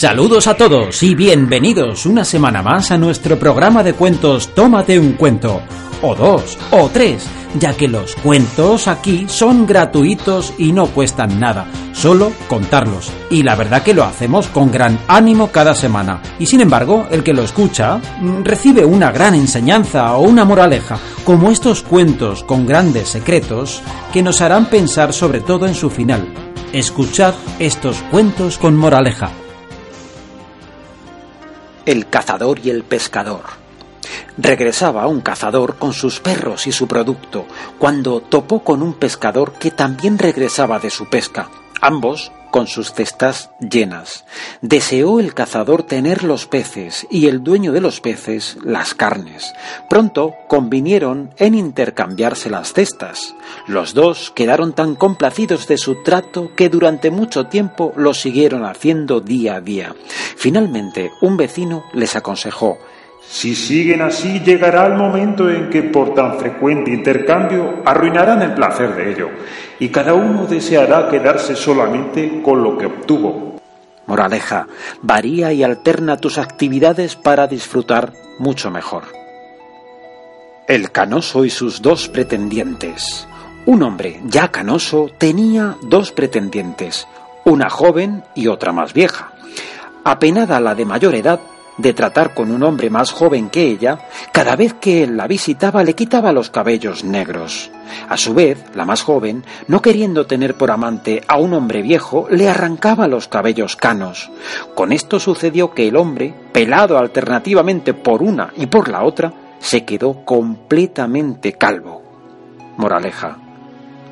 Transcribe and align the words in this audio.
Saludos 0.00 0.46
a 0.46 0.54
todos 0.54 1.02
y 1.02 1.14
bienvenidos 1.14 2.06
una 2.06 2.24
semana 2.24 2.62
más 2.62 2.90
a 2.90 2.96
nuestro 2.96 3.38
programa 3.38 3.82
de 3.82 3.92
cuentos 3.92 4.54
Tómate 4.54 4.98
un 4.98 5.12
cuento, 5.12 5.60
o 6.00 6.14
dos, 6.14 6.56
o 6.70 6.88
tres, 6.88 7.26
ya 7.58 7.74
que 7.74 7.86
los 7.86 8.16
cuentos 8.16 8.88
aquí 8.88 9.26
son 9.28 9.66
gratuitos 9.66 10.54
y 10.56 10.72
no 10.72 10.86
cuestan 10.86 11.38
nada, 11.38 11.66
solo 11.92 12.32
contarlos. 12.48 13.12
Y 13.28 13.42
la 13.42 13.56
verdad 13.56 13.82
que 13.82 13.92
lo 13.92 14.02
hacemos 14.02 14.46
con 14.46 14.72
gran 14.72 14.98
ánimo 15.06 15.48
cada 15.48 15.74
semana. 15.74 16.22
Y 16.38 16.46
sin 16.46 16.62
embargo, 16.62 17.06
el 17.10 17.22
que 17.22 17.34
lo 17.34 17.42
escucha 17.42 17.98
mm, 17.98 18.42
recibe 18.42 18.86
una 18.86 19.12
gran 19.12 19.34
enseñanza 19.34 20.16
o 20.16 20.22
una 20.22 20.46
moraleja, 20.46 20.98
como 21.26 21.50
estos 21.50 21.82
cuentos 21.82 22.42
con 22.42 22.64
grandes 22.64 23.10
secretos 23.10 23.82
que 24.14 24.22
nos 24.22 24.40
harán 24.40 24.70
pensar 24.70 25.12
sobre 25.12 25.42
todo 25.42 25.66
en 25.66 25.74
su 25.74 25.90
final. 25.90 26.26
Escuchad 26.72 27.34
estos 27.58 27.98
cuentos 28.10 28.56
con 28.56 28.74
moraleja. 28.78 29.30
El 31.90 32.06
cazador 32.08 32.60
y 32.60 32.70
el 32.70 32.84
pescador. 32.84 33.42
Regresaba 34.38 35.08
un 35.08 35.22
cazador 35.22 35.74
con 35.76 35.92
sus 35.92 36.20
perros 36.20 36.68
y 36.68 36.72
su 36.72 36.86
producto, 36.86 37.46
cuando 37.80 38.20
topó 38.20 38.62
con 38.62 38.80
un 38.80 38.94
pescador 38.94 39.54
que 39.54 39.72
también 39.72 40.16
regresaba 40.16 40.78
de 40.78 40.90
su 40.90 41.10
pesca, 41.10 41.50
ambos 41.80 42.30
con 42.50 42.66
sus 42.66 42.92
cestas 42.92 43.50
llenas. 43.60 44.24
Deseó 44.60 45.20
el 45.20 45.34
cazador 45.34 45.82
tener 45.82 46.24
los 46.24 46.46
peces 46.46 47.06
y 47.10 47.28
el 47.28 47.42
dueño 47.42 47.72
de 47.72 47.80
los 47.80 48.00
peces 48.00 48.58
las 48.62 48.94
carnes. 48.94 49.52
Pronto 49.88 50.34
convinieron 50.48 51.30
en 51.36 51.54
intercambiarse 51.54 52.50
las 52.50 52.72
cestas. 52.72 53.34
Los 53.66 53.94
dos 53.94 54.32
quedaron 54.34 54.72
tan 54.72 54.94
complacidos 54.94 55.66
de 55.66 55.78
su 55.78 56.02
trato 56.02 56.50
que 56.56 56.68
durante 56.68 57.10
mucho 57.10 57.46
tiempo 57.46 57.92
lo 57.96 58.14
siguieron 58.14 58.64
haciendo 58.64 59.20
día 59.20 59.56
a 59.56 59.60
día. 59.60 59.94
Finalmente, 60.36 61.10
un 61.20 61.36
vecino 61.36 61.84
les 61.92 62.16
aconsejó 62.16 62.78
si 63.26 63.54
siguen 63.54 64.02
así, 64.02 64.40
llegará 64.40 64.86
el 64.86 64.94
momento 64.94 65.48
en 65.48 65.70
que 65.70 65.82
por 65.82 66.14
tan 66.14 66.38
frecuente 66.38 66.90
intercambio 66.90 67.82
arruinarán 67.84 68.42
el 68.42 68.54
placer 68.54 68.94
de 68.96 69.12
ello, 69.12 69.28
y 69.78 69.88
cada 69.88 70.14
uno 70.14 70.46
deseará 70.46 71.08
quedarse 71.08 71.54
solamente 71.54 72.42
con 72.42 72.62
lo 72.62 72.76
que 72.76 72.86
obtuvo. 72.86 73.60
Moraleja, 74.06 74.66
varía 75.02 75.52
y 75.52 75.62
alterna 75.62 76.16
tus 76.16 76.38
actividades 76.38 77.14
para 77.14 77.46
disfrutar 77.46 78.12
mucho 78.38 78.70
mejor. 78.70 79.04
El 80.66 80.90
canoso 80.90 81.44
y 81.44 81.50
sus 81.50 81.82
dos 81.82 82.08
pretendientes. 82.08 83.28
Un 83.66 83.82
hombre 83.82 84.20
ya 84.24 84.48
canoso 84.48 85.10
tenía 85.18 85.76
dos 85.82 86.10
pretendientes, 86.10 87.06
una 87.44 87.70
joven 87.70 88.24
y 88.34 88.48
otra 88.48 88.72
más 88.72 88.92
vieja. 88.92 89.32
Apenada 90.02 90.60
la 90.60 90.74
de 90.74 90.84
mayor 90.86 91.14
edad, 91.14 91.40
de 91.80 91.94
tratar 91.94 92.34
con 92.34 92.50
un 92.50 92.62
hombre 92.62 92.90
más 92.90 93.12
joven 93.12 93.48
que 93.48 93.62
ella, 93.62 93.98
cada 94.32 94.56
vez 94.56 94.74
que 94.74 95.02
él 95.02 95.16
la 95.16 95.26
visitaba 95.26 95.82
le 95.82 95.94
quitaba 95.94 96.32
los 96.32 96.50
cabellos 96.50 97.04
negros. 97.04 97.70
A 98.08 98.16
su 98.16 98.34
vez, 98.34 98.64
la 98.74 98.84
más 98.84 99.02
joven, 99.02 99.44
no 99.68 99.82
queriendo 99.82 100.26
tener 100.26 100.54
por 100.54 100.70
amante 100.70 101.22
a 101.26 101.38
un 101.38 101.54
hombre 101.54 101.82
viejo, 101.82 102.26
le 102.30 102.48
arrancaba 102.48 103.08
los 103.08 103.28
cabellos 103.28 103.76
canos. 103.76 104.30
Con 104.74 104.92
esto 104.92 105.18
sucedió 105.18 105.72
que 105.72 105.88
el 105.88 105.96
hombre, 105.96 106.34
pelado 106.52 106.98
alternativamente 106.98 107.94
por 107.94 108.22
una 108.22 108.52
y 108.56 108.66
por 108.66 108.88
la 108.88 109.02
otra, 109.02 109.32
se 109.58 109.84
quedó 109.84 110.24
completamente 110.24 111.52
calvo. 111.52 112.02
Moraleja. 112.76 113.38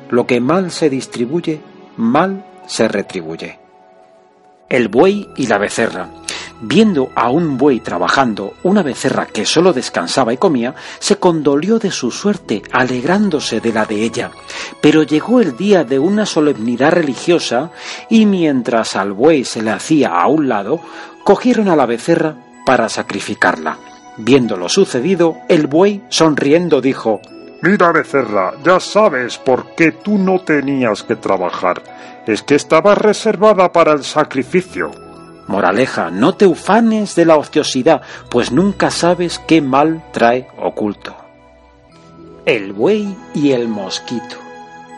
Lo 0.09 0.25
que 0.25 0.39
mal 0.39 0.71
se 0.71 0.89
distribuye, 0.89 1.61
mal 1.97 2.45
se 2.65 2.87
retribuye. 2.87 3.59
El 4.69 4.87
buey 4.87 5.27
y 5.35 5.47
la 5.47 5.57
becerra. 5.57 6.09
Viendo 6.61 7.09
a 7.15 7.29
un 7.29 7.57
buey 7.57 7.79
trabajando, 7.79 8.55
una 8.63 8.83
becerra 8.83 9.25
que 9.25 9.45
solo 9.45 9.71
descansaba 9.71 10.33
y 10.33 10.37
comía, 10.37 10.75
se 10.99 11.17
condolió 11.17 11.79
de 11.79 11.89
su 11.89 12.11
suerte, 12.11 12.61
alegrándose 12.71 13.61
de 13.61 13.71
la 13.71 13.85
de 13.85 14.03
ella. 14.03 14.31
Pero 14.81 15.03
llegó 15.03 15.39
el 15.39 15.55
día 15.55 15.85
de 15.85 15.99
una 15.99 16.25
solemnidad 16.25 16.91
religiosa, 16.91 17.71
y 18.09 18.25
mientras 18.25 18.97
al 18.97 19.13
buey 19.13 19.45
se 19.45 19.61
le 19.61 19.71
hacía 19.71 20.09
a 20.09 20.27
un 20.27 20.49
lado, 20.49 20.81
cogieron 21.23 21.69
a 21.69 21.77
la 21.77 21.85
becerra 21.85 22.35
para 22.65 22.89
sacrificarla. 22.89 23.77
Viendo 24.17 24.57
lo 24.57 24.67
sucedido, 24.67 25.37
el 25.47 25.67
buey, 25.67 26.03
sonriendo, 26.09 26.81
dijo 26.81 27.21
Mira, 27.61 27.91
becerra, 27.91 28.53
ya 28.63 28.79
sabes 28.79 29.37
por 29.37 29.75
qué 29.75 29.91
tú 29.91 30.17
no 30.17 30.39
tenías 30.39 31.03
que 31.03 31.15
trabajar. 31.15 31.81
Es 32.25 32.43
que 32.43 32.55
estaba 32.55 32.95
reservada 32.95 33.71
para 33.71 33.93
el 33.93 34.03
sacrificio. 34.03 34.91
Moraleja, 35.49 36.11
no 36.11 36.35
te 36.35 36.45
ufanes 36.45 37.15
de 37.15 37.25
la 37.25 37.35
ociosidad, 37.35 38.03
pues 38.29 38.51
nunca 38.51 38.91
sabes 38.91 39.39
qué 39.39 39.61
mal 39.61 40.03
trae 40.11 40.47
oculto. 40.61 41.15
El 42.45 42.71
buey 42.71 43.17
y 43.33 43.53
el 43.53 43.67
mosquito. 43.67 44.35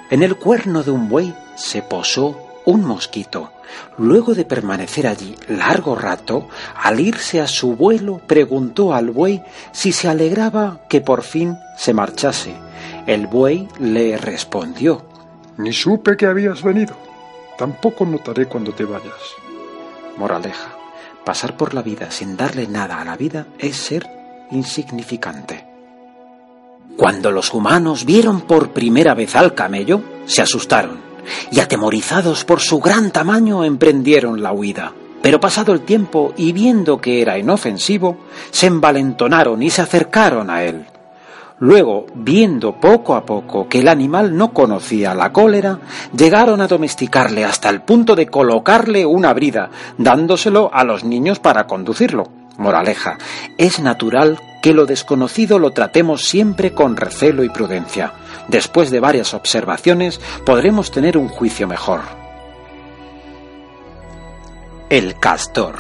En 0.10 0.24
el 0.24 0.36
cuerno 0.36 0.84
de 0.84 0.92
un 0.92 1.08
buey 1.08 1.34
se 1.56 1.82
posó 1.82 2.38
un 2.66 2.84
mosquito. 2.84 3.54
Luego 3.98 4.36
de 4.36 4.44
permanecer 4.44 5.08
allí 5.08 5.38
largo 5.48 5.96
rato, 5.96 6.50
al 6.76 7.00
irse 7.00 7.40
a 7.40 7.48
su 7.48 7.78
vuelo, 7.78 8.20
preguntó 8.28 8.94
al 8.94 9.10
buey 9.10 9.42
si 9.72 9.94
se 9.94 10.10
alegraba 10.10 10.82
que 10.90 11.00
por 11.00 11.22
fin 11.22 11.58
se 11.78 11.94
marchase. 11.94 12.54
El 13.08 13.28
buey 13.28 13.70
le 13.80 14.18
respondió 14.18 15.06
Ni 15.56 15.72
supe 15.72 16.18
que 16.18 16.26
habías 16.26 16.62
venido. 16.62 16.94
Tampoco 17.58 18.06
notaré 18.06 18.48
cuando 18.48 18.74
te 18.74 18.84
vayas. 18.84 19.41
Moraleja. 20.18 20.70
Pasar 21.26 21.56
por 21.56 21.74
la 21.74 21.82
vida 21.82 22.12
sin 22.12 22.36
darle 22.36 22.68
nada 22.68 23.00
a 23.00 23.06
la 23.06 23.16
vida 23.16 23.48
es 23.60 23.78
ser 23.78 24.08
insignificante. 24.52 25.66
Cuando 26.98 27.32
los 27.32 27.54
humanos 27.54 28.06
vieron 28.06 28.42
por 28.42 28.72
primera 28.72 29.14
vez 29.14 29.36
al 29.36 29.54
camello, 29.54 30.02
se 30.26 30.42
asustaron 30.42 31.12
y 31.52 31.60
atemorizados 31.60 32.46
por 32.46 32.60
su 32.60 32.80
gran 32.80 33.12
tamaño 33.12 33.64
emprendieron 33.64 34.42
la 34.42 34.52
huida. 34.52 34.94
Pero 35.22 35.40
pasado 35.40 35.72
el 35.74 35.82
tiempo 35.82 36.34
y 36.36 36.52
viendo 36.52 37.00
que 37.00 37.22
era 37.22 37.38
inofensivo, 37.38 38.18
se 38.50 38.68
envalentonaron 38.68 39.62
y 39.62 39.70
se 39.70 39.82
acercaron 39.82 40.50
a 40.50 40.64
él. 40.64 40.86
Luego, 41.62 42.08
viendo 42.16 42.80
poco 42.80 43.14
a 43.14 43.24
poco 43.24 43.70
que 43.70 43.82
el 43.82 43.88
animal 43.88 44.36
no 44.36 44.52
conocía 44.52 45.14
la 45.14 45.32
cólera, 45.32 45.80
llegaron 46.12 46.60
a 46.60 46.68
domesticarle 46.68 47.46
hasta 47.46 47.70
el 47.70 47.84
punto 47.84 48.16
de 48.16 48.26
colocarle 48.26 49.06
una 49.06 49.32
brida, 49.32 49.70
dándoselo 49.96 50.72
a 50.74 50.84
los 50.84 51.04
niños 51.04 51.38
para 51.38 51.68
conducirlo. 51.68 52.32
Moraleja, 52.58 53.20
es 53.60 53.80
natural 53.80 54.40
que 54.64 54.74
lo 54.74 54.88
desconocido 54.88 55.60
lo 55.60 55.70
tratemos 55.70 56.24
siempre 56.24 56.74
con 56.74 56.98
recelo 56.98 57.44
y 57.44 57.50
prudencia. 57.50 58.14
Después 58.48 58.90
de 58.90 59.00
varias 59.00 59.36
observaciones 59.36 60.20
podremos 60.44 60.90
tener 60.90 61.16
un 61.16 61.28
juicio 61.28 61.68
mejor. 61.68 62.02
El 64.90 65.20
castor. 65.20 65.76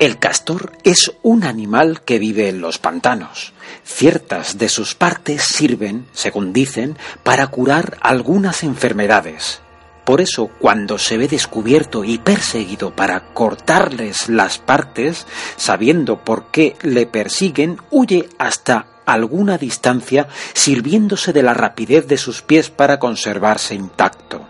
El 0.00 0.18
castor 0.18 0.72
es 0.82 1.12
un 1.22 1.44
animal 1.44 2.00
que 2.00 2.18
vive 2.18 2.48
en 2.48 2.60
los 2.60 2.78
pantanos. 2.78 3.52
Ciertas 3.84 4.58
de 4.58 4.68
sus 4.68 4.94
partes 4.94 5.42
sirven, 5.42 6.06
según 6.12 6.52
dicen, 6.52 6.96
para 7.22 7.46
curar 7.48 7.96
algunas 8.00 8.62
enfermedades. 8.62 9.60
Por 10.04 10.20
eso, 10.20 10.48
cuando 10.60 10.98
se 10.98 11.18
ve 11.18 11.26
descubierto 11.26 12.04
y 12.04 12.18
perseguido 12.18 12.94
para 12.94 13.32
cortarles 13.34 14.28
las 14.28 14.58
partes, 14.58 15.26
sabiendo 15.56 16.24
por 16.24 16.52
qué 16.52 16.76
le 16.82 17.06
persiguen, 17.06 17.78
huye 17.90 18.28
hasta 18.38 18.86
alguna 19.04 19.58
distancia, 19.58 20.28
sirviéndose 20.52 21.32
de 21.32 21.42
la 21.42 21.54
rapidez 21.54 22.06
de 22.06 22.18
sus 22.18 22.42
pies 22.42 22.70
para 22.70 23.00
conservarse 23.00 23.74
intacto. 23.74 24.46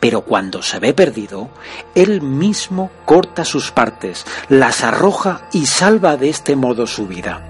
Pero 0.00 0.22
cuando 0.22 0.62
se 0.62 0.78
ve 0.78 0.94
perdido, 0.94 1.50
él 1.94 2.22
mismo 2.22 2.90
corta 3.04 3.44
sus 3.44 3.70
partes, 3.70 4.24
las 4.48 4.82
arroja 4.82 5.42
y 5.52 5.66
salva 5.66 6.16
de 6.16 6.30
este 6.30 6.56
modo 6.56 6.86
su 6.86 7.06
vida. 7.06 7.49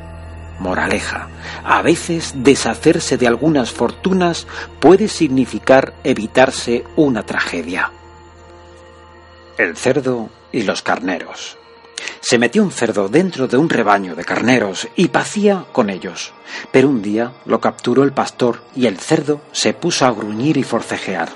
Moraleja, 0.60 1.28
a 1.64 1.80
veces 1.80 2.34
deshacerse 2.36 3.16
de 3.16 3.26
algunas 3.26 3.72
fortunas 3.72 4.46
puede 4.78 5.08
significar 5.08 5.94
evitarse 6.04 6.84
una 6.96 7.24
tragedia. 7.24 7.90
El 9.56 9.76
cerdo 9.76 10.28
y 10.52 10.62
los 10.62 10.82
carneros. 10.82 11.56
Se 12.20 12.38
metió 12.38 12.62
un 12.62 12.70
cerdo 12.70 13.08
dentro 13.08 13.48
de 13.48 13.56
un 13.56 13.70
rebaño 13.70 14.14
de 14.14 14.24
carneros 14.24 14.86
y 14.96 15.08
pacía 15.08 15.64
con 15.72 15.88
ellos. 15.88 16.32
Pero 16.70 16.88
un 16.88 17.00
día 17.00 17.32
lo 17.46 17.60
capturó 17.60 18.04
el 18.04 18.12
pastor 18.12 18.62
y 18.76 18.86
el 18.86 18.98
cerdo 18.98 19.40
se 19.52 19.72
puso 19.72 20.04
a 20.04 20.12
gruñir 20.12 20.58
y 20.58 20.62
forcejear. 20.62 21.30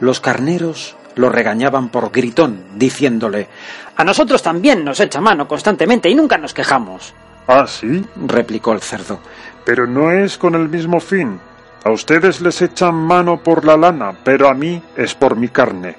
Los 0.00 0.20
carneros 0.20 0.96
lo 1.14 1.28
regañaban 1.28 1.90
por 1.90 2.10
gritón, 2.10 2.64
diciéndole 2.74 3.48
A 3.96 4.04
nosotros 4.04 4.42
también 4.42 4.84
nos 4.84 5.00
echa 5.00 5.20
mano 5.20 5.46
constantemente 5.46 6.08
y 6.08 6.14
nunca 6.14 6.38
nos 6.38 6.54
quejamos. 6.54 7.14
¿Ah, 7.46 7.66
sí? 7.66 8.04
replicó 8.16 8.72
el 8.72 8.80
cerdo. 8.80 9.20
Pero 9.64 9.86
no 9.86 10.10
es 10.10 10.38
con 10.38 10.54
el 10.54 10.68
mismo 10.68 11.00
fin. 11.00 11.40
A 11.84 11.90
ustedes 11.90 12.40
les 12.40 12.62
echan 12.62 12.94
mano 12.94 13.42
por 13.42 13.64
la 13.64 13.76
lana, 13.76 14.12
pero 14.24 14.48
a 14.48 14.54
mí 14.54 14.82
es 14.96 15.14
por 15.14 15.36
mi 15.36 15.48
carne. 15.48 15.96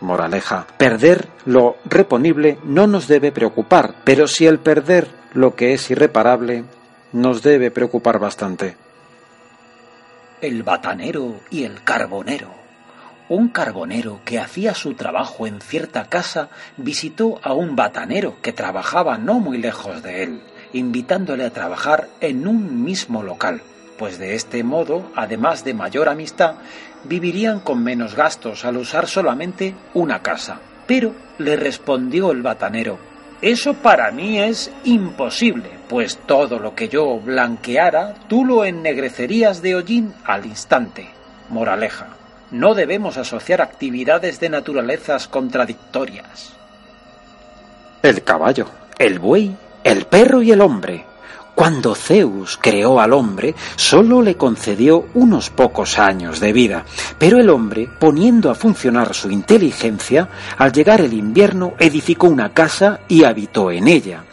Moraleja. 0.00 0.66
Perder 0.78 1.28
lo 1.46 1.76
reponible 1.84 2.58
no 2.64 2.86
nos 2.86 3.08
debe 3.08 3.32
preocupar, 3.32 3.96
pero 4.04 4.26
si 4.26 4.46
el 4.46 4.58
perder 4.58 5.08
lo 5.32 5.54
que 5.54 5.74
es 5.74 5.90
irreparable 5.90 6.64
nos 7.12 7.42
debe 7.42 7.70
preocupar 7.70 8.18
bastante. 8.18 8.76
El 10.40 10.62
batanero 10.62 11.40
y 11.50 11.64
el 11.64 11.82
carbonero. 11.82 12.60
Un 13.28 13.48
carbonero 13.48 14.20
que 14.24 14.40
hacía 14.40 14.74
su 14.74 14.94
trabajo 14.94 15.46
en 15.46 15.60
cierta 15.60 16.06
casa 16.06 16.48
visitó 16.76 17.38
a 17.42 17.52
un 17.52 17.76
batanero 17.76 18.36
que 18.42 18.52
trabajaba 18.52 19.18
no 19.18 19.34
muy 19.38 19.58
lejos 19.58 20.02
de 20.02 20.24
él, 20.24 20.42
invitándole 20.72 21.44
a 21.44 21.52
trabajar 21.52 22.08
en 22.20 22.46
un 22.46 22.82
mismo 22.84 23.22
local, 23.22 23.62
pues 23.98 24.18
de 24.18 24.34
este 24.34 24.62
modo, 24.62 25.10
además 25.14 25.64
de 25.64 25.74
mayor 25.74 26.08
amistad, 26.08 26.54
vivirían 27.04 27.60
con 27.60 27.82
menos 27.82 28.14
gastos 28.14 28.64
al 28.64 28.76
usar 28.76 29.06
solamente 29.06 29.74
una 29.94 30.22
casa. 30.22 30.60
Pero 30.86 31.14
le 31.38 31.56
respondió 31.56 32.30
el 32.32 32.42
batanero, 32.42 32.98
eso 33.42 33.72
para 33.72 34.10
mí 34.10 34.38
es 34.38 34.70
imposible, 34.84 35.70
pues 35.88 36.18
todo 36.26 36.58
lo 36.58 36.74
que 36.74 36.88
yo 36.88 37.18
blanqueara, 37.18 38.14
tú 38.28 38.44
lo 38.44 38.66
ennegrecerías 38.66 39.62
de 39.62 39.76
hollín 39.76 40.12
al 40.24 40.44
instante. 40.44 41.08
Moraleja. 41.48 42.08
No 42.50 42.74
debemos 42.74 43.16
asociar 43.16 43.62
actividades 43.62 44.40
de 44.40 44.50
naturalezas 44.50 45.26
contradictorias. 45.26 46.52
El 48.02 48.22
caballo, 48.24 48.66
el 48.98 49.18
buey, 49.18 49.56
el 49.84 50.06
perro 50.06 50.42
y 50.42 50.52
el 50.52 50.60
hombre 50.60 51.06
cuando 51.60 51.94
Zeus 51.94 52.58
creó 52.58 53.00
al 53.00 53.12
hombre, 53.12 53.54
sólo 53.76 54.22
le 54.22 54.34
concedió 54.34 55.04
unos 55.12 55.50
pocos 55.50 55.98
años 55.98 56.40
de 56.40 56.54
vida, 56.54 56.86
pero 57.18 57.38
el 57.38 57.50
hombre, 57.50 57.86
poniendo 57.98 58.50
a 58.50 58.54
funcionar 58.54 59.12
su 59.12 59.30
inteligencia, 59.30 60.26
al 60.56 60.72
llegar 60.72 61.02
el 61.02 61.12
invierno 61.12 61.74
edificó 61.78 62.28
una 62.28 62.54
casa 62.54 63.00
y 63.08 63.24
habitó 63.24 63.70
en 63.70 63.88
ella. 63.88 64.24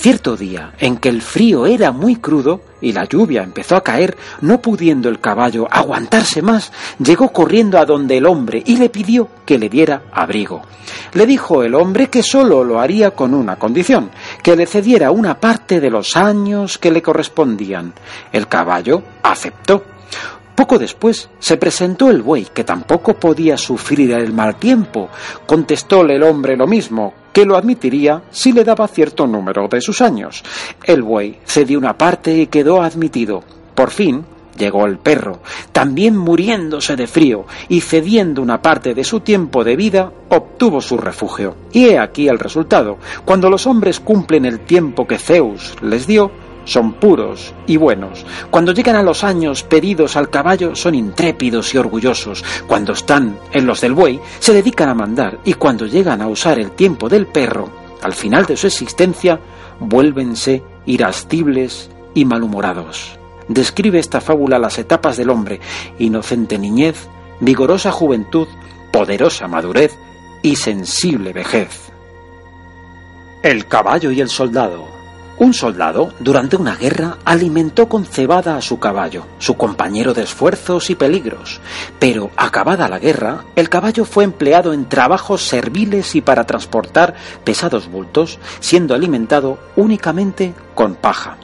Cierto 0.00 0.34
día, 0.34 0.72
en 0.78 0.96
que 0.96 1.10
el 1.10 1.20
frío 1.20 1.66
era 1.66 1.92
muy 1.92 2.16
crudo 2.16 2.62
y 2.80 2.94
la 2.94 3.04
lluvia 3.04 3.42
empezó 3.42 3.76
a 3.76 3.84
caer, 3.84 4.16
no 4.40 4.62
pudiendo 4.62 5.10
el 5.10 5.20
caballo 5.20 5.68
aguantarse 5.70 6.40
más, 6.40 6.72
llegó 6.98 7.34
corriendo 7.34 7.78
a 7.78 7.84
donde 7.84 8.16
el 8.16 8.24
hombre 8.24 8.62
y 8.64 8.78
le 8.78 8.88
pidió 8.88 9.28
que 9.44 9.58
le 9.58 9.68
diera 9.68 10.04
abrigo. 10.10 10.62
Le 11.12 11.26
dijo 11.26 11.62
el 11.62 11.74
hombre 11.74 12.08
que 12.08 12.22
sólo 12.22 12.64
lo 12.64 12.80
haría 12.80 13.10
con 13.10 13.34
una 13.34 13.56
condición, 13.56 14.10
que 14.42 14.56
le 14.56 14.64
cediera 14.64 15.10
una 15.10 15.38
parte 15.38 15.80
de 15.80 15.90
los 15.90 16.16
años 16.16 16.78
que 16.78 16.90
le 16.90 17.02
correspondían. 17.02 17.92
El 18.32 18.48
caballo 18.48 19.02
aceptó. 19.22 19.84
Poco 20.60 20.78
después 20.78 21.30
se 21.38 21.56
presentó 21.56 22.10
el 22.10 22.20
buey, 22.20 22.48
que 22.52 22.64
tampoco 22.64 23.14
podía 23.14 23.56
sufrir 23.56 24.12
el 24.12 24.34
mal 24.34 24.56
tiempo. 24.56 25.08
Contestóle 25.46 26.16
el 26.16 26.22
hombre 26.22 26.54
lo 26.54 26.66
mismo, 26.66 27.14
que 27.32 27.46
lo 27.46 27.56
admitiría 27.56 28.24
si 28.30 28.52
le 28.52 28.62
daba 28.62 28.86
cierto 28.86 29.26
número 29.26 29.68
de 29.68 29.80
sus 29.80 30.02
años. 30.02 30.44
El 30.84 31.02
buey 31.02 31.38
cedió 31.46 31.78
una 31.78 31.96
parte 31.96 32.36
y 32.36 32.48
quedó 32.48 32.82
admitido. 32.82 33.42
Por 33.74 33.88
fin 33.88 34.22
llegó 34.58 34.84
el 34.84 34.98
perro, 34.98 35.40
también 35.72 36.14
muriéndose 36.14 36.94
de 36.94 37.06
frío 37.06 37.46
y 37.70 37.80
cediendo 37.80 38.42
una 38.42 38.60
parte 38.60 38.92
de 38.92 39.02
su 39.02 39.20
tiempo 39.20 39.64
de 39.64 39.76
vida, 39.76 40.12
obtuvo 40.28 40.82
su 40.82 40.98
refugio. 40.98 41.56
Y 41.72 41.86
he 41.86 41.98
aquí 41.98 42.28
el 42.28 42.38
resultado. 42.38 42.98
Cuando 43.24 43.48
los 43.48 43.66
hombres 43.66 43.98
cumplen 43.98 44.44
el 44.44 44.60
tiempo 44.60 45.06
que 45.06 45.16
Zeus 45.16 45.74
les 45.80 46.06
dio, 46.06 46.30
son 46.64 46.92
puros 46.92 47.54
y 47.66 47.76
buenos. 47.76 48.24
Cuando 48.50 48.72
llegan 48.72 48.96
a 48.96 49.02
los 49.02 49.24
años 49.24 49.62
pedidos 49.62 50.16
al 50.16 50.30
caballo, 50.30 50.74
son 50.74 50.94
intrépidos 50.94 51.74
y 51.74 51.78
orgullosos. 51.78 52.44
Cuando 52.66 52.92
están 52.92 53.38
en 53.52 53.66
los 53.66 53.80
del 53.80 53.94
buey, 53.94 54.20
se 54.38 54.52
dedican 54.52 54.88
a 54.88 54.94
mandar. 54.94 55.38
Y 55.44 55.54
cuando 55.54 55.86
llegan 55.86 56.22
a 56.22 56.28
usar 56.28 56.58
el 56.58 56.72
tiempo 56.72 57.08
del 57.08 57.26
perro, 57.26 57.70
al 58.02 58.12
final 58.12 58.46
de 58.46 58.56
su 58.56 58.66
existencia, 58.66 59.40
vuélvense 59.80 60.62
irascibles 60.86 61.90
y 62.14 62.24
malhumorados. 62.24 63.18
Describe 63.48 63.98
esta 63.98 64.20
fábula 64.20 64.58
las 64.58 64.78
etapas 64.78 65.16
del 65.16 65.30
hombre, 65.30 65.60
inocente 65.98 66.58
niñez, 66.58 67.08
vigorosa 67.40 67.90
juventud, 67.90 68.46
poderosa 68.92 69.48
madurez 69.48 69.96
y 70.42 70.56
sensible 70.56 71.32
vejez. 71.32 71.90
El 73.42 73.66
caballo 73.66 74.10
y 74.10 74.20
el 74.20 74.28
soldado 74.28 74.99
un 75.40 75.54
soldado, 75.54 76.12
durante 76.20 76.56
una 76.56 76.76
guerra, 76.76 77.16
alimentó 77.24 77.88
con 77.88 78.04
cebada 78.04 78.56
a 78.56 78.60
su 78.60 78.78
caballo, 78.78 79.26
su 79.38 79.56
compañero 79.56 80.12
de 80.12 80.22
esfuerzos 80.22 80.90
y 80.90 80.94
peligros, 80.94 81.62
pero 81.98 82.30
acabada 82.36 82.90
la 82.90 82.98
guerra, 82.98 83.44
el 83.56 83.70
caballo 83.70 84.04
fue 84.04 84.24
empleado 84.24 84.74
en 84.74 84.86
trabajos 84.86 85.40
serviles 85.40 86.14
y 86.14 86.20
para 86.20 86.44
transportar 86.44 87.14
pesados 87.42 87.90
bultos, 87.90 88.38
siendo 88.60 88.94
alimentado 88.94 89.58
únicamente 89.76 90.52
con 90.74 90.94
paja. 90.94 91.38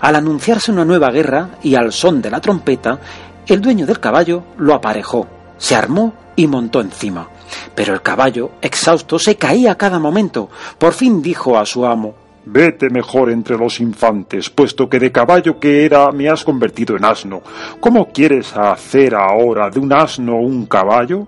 Al 0.00 0.14
anunciarse 0.14 0.70
una 0.70 0.84
nueva 0.84 1.10
guerra 1.10 1.58
y 1.60 1.74
al 1.74 1.92
son 1.92 2.22
de 2.22 2.30
la 2.30 2.40
trompeta, 2.40 3.00
el 3.48 3.60
dueño 3.60 3.84
del 3.84 3.98
caballo 3.98 4.44
lo 4.58 4.74
aparejó, 4.74 5.26
se 5.58 5.74
armó 5.74 6.14
y 6.36 6.46
montó 6.46 6.80
encima. 6.80 7.28
Pero 7.74 7.94
el 7.94 8.02
caballo, 8.02 8.52
exhausto, 8.62 9.18
se 9.18 9.34
caía 9.34 9.72
a 9.72 9.78
cada 9.78 9.98
momento. 9.98 10.48
Por 10.78 10.92
fin 10.92 11.20
dijo 11.20 11.58
a 11.58 11.66
su 11.66 11.84
amo 11.84 12.19
Vete 12.44 12.90
mejor 12.90 13.30
entre 13.30 13.56
los 13.56 13.80
infantes, 13.80 14.50
puesto 14.50 14.88
que 14.88 14.98
de 14.98 15.12
caballo 15.12 15.60
que 15.60 15.84
era 15.84 16.10
me 16.10 16.28
has 16.28 16.42
convertido 16.44 16.96
en 16.96 17.04
asno. 17.04 17.42
¿Cómo 17.80 18.08
quieres 18.12 18.56
hacer 18.56 19.14
ahora 19.14 19.70
de 19.70 19.78
un 19.78 19.92
asno 19.92 20.36
un 20.36 20.66
caballo? 20.66 21.26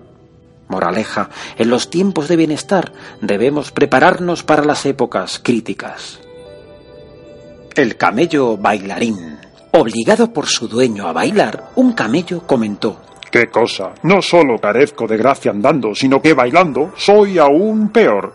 Moraleja, 0.67 1.29
en 1.57 1.69
los 1.69 1.89
tiempos 1.89 2.27
de 2.27 2.35
bienestar 2.35 2.91
debemos 3.21 3.71
prepararnos 3.71 4.43
para 4.43 4.65
las 4.65 4.85
épocas 4.85 5.39
críticas. 5.43 6.19
El 7.75 7.95
camello 7.97 8.57
bailarín. 8.57 9.37
Obligado 9.71 10.31
por 10.31 10.47
su 10.47 10.67
dueño 10.67 11.07
a 11.07 11.13
bailar, 11.13 11.71
un 11.75 11.93
camello 11.93 12.45
comentó 12.45 13.01
¿Qué 13.33 13.47
cosa? 13.47 13.95
No 14.03 14.21
solo 14.21 14.59
carezco 14.59 15.07
de 15.07 15.17
gracia 15.17 15.49
andando, 15.49 15.95
sino 15.95 16.21
que 16.21 16.35
bailando 16.35 16.91
soy 16.95 17.39
aún 17.39 17.89
peor. 17.89 18.31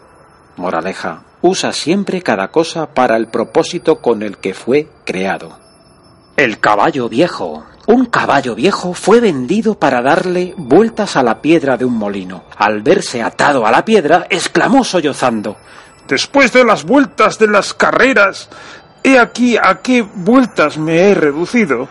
Moraleja, 0.56 1.22
usa 1.42 1.72
siempre 1.72 2.22
cada 2.22 2.48
cosa 2.48 2.94
para 2.94 3.16
el 3.16 3.28
propósito 3.28 4.00
con 4.00 4.22
el 4.22 4.38
que 4.38 4.54
fue 4.54 4.88
creado. 5.04 5.58
El 6.36 6.60
caballo 6.60 7.08
viejo. 7.08 7.64
Un 7.86 8.06
caballo 8.06 8.54
viejo 8.54 8.92
fue 8.92 9.20
vendido 9.20 9.78
para 9.78 10.02
darle 10.02 10.54
vueltas 10.56 11.16
a 11.16 11.22
la 11.22 11.40
piedra 11.40 11.76
de 11.76 11.84
un 11.84 11.96
molino. 11.96 12.44
Al 12.56 12.82
verse 12.82 13.22
atado 13.22 13.66
a 13.66 13.70
la 13.70 13.84
piedra, 13.84 14.26
exclamó 14.28 14.84
sollozando 14.84 15.56
Después 16.08 16.54
de 16.54 16.64
las 16.64 16.84
vueltas 16.84 17.38
de 17.38 17.48
las 17.48 17.74
carreras, 17.74 18.48
he 19.04 19.18
aquí 19.18 19.58
a 19.58 19.80
qué 19.82 20.00
vueltas 20.00 20.78
me 20.78 21.10
he 21.10 21.14
reducido. 21.14 21.86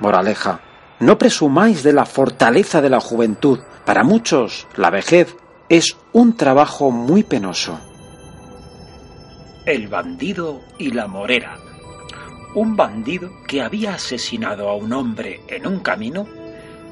Moraleja. 0.00 0.60
No 0.98 1.18
presumáis 1.18 1.84
de 1.84 1.92
la 1.92 2.04
fortaleza 2.04 2.82
de 2.82 2.90
la 2.90 2.98
juventud. 2.98 3.60
Para 3.84 4.02
muchos, 4.02 4.66
la 4.76 4.90
vejez 4.90 5.36
es 5.68 5.96
un 6.12 6.36
trabajo 6.36 6.90
muy 6.90 7.22
penoso. 7.22 7.78
El 9.66 9.88
bandido 9.88 10.60
y 10.78 10.90
la 10.90 11.06
morera. 11.06 11.56
Un 12.54 12.76
bandido 12.76 13.30
que 13.48 13.62
había 13.62 13.94
asesinado 13.94 14.68
a 14.68 14.76
un 14.76 14.92
hombre 14.92 15.40
en 15.48 15.66
un 15.66 15.80
camino, 15.80 16.28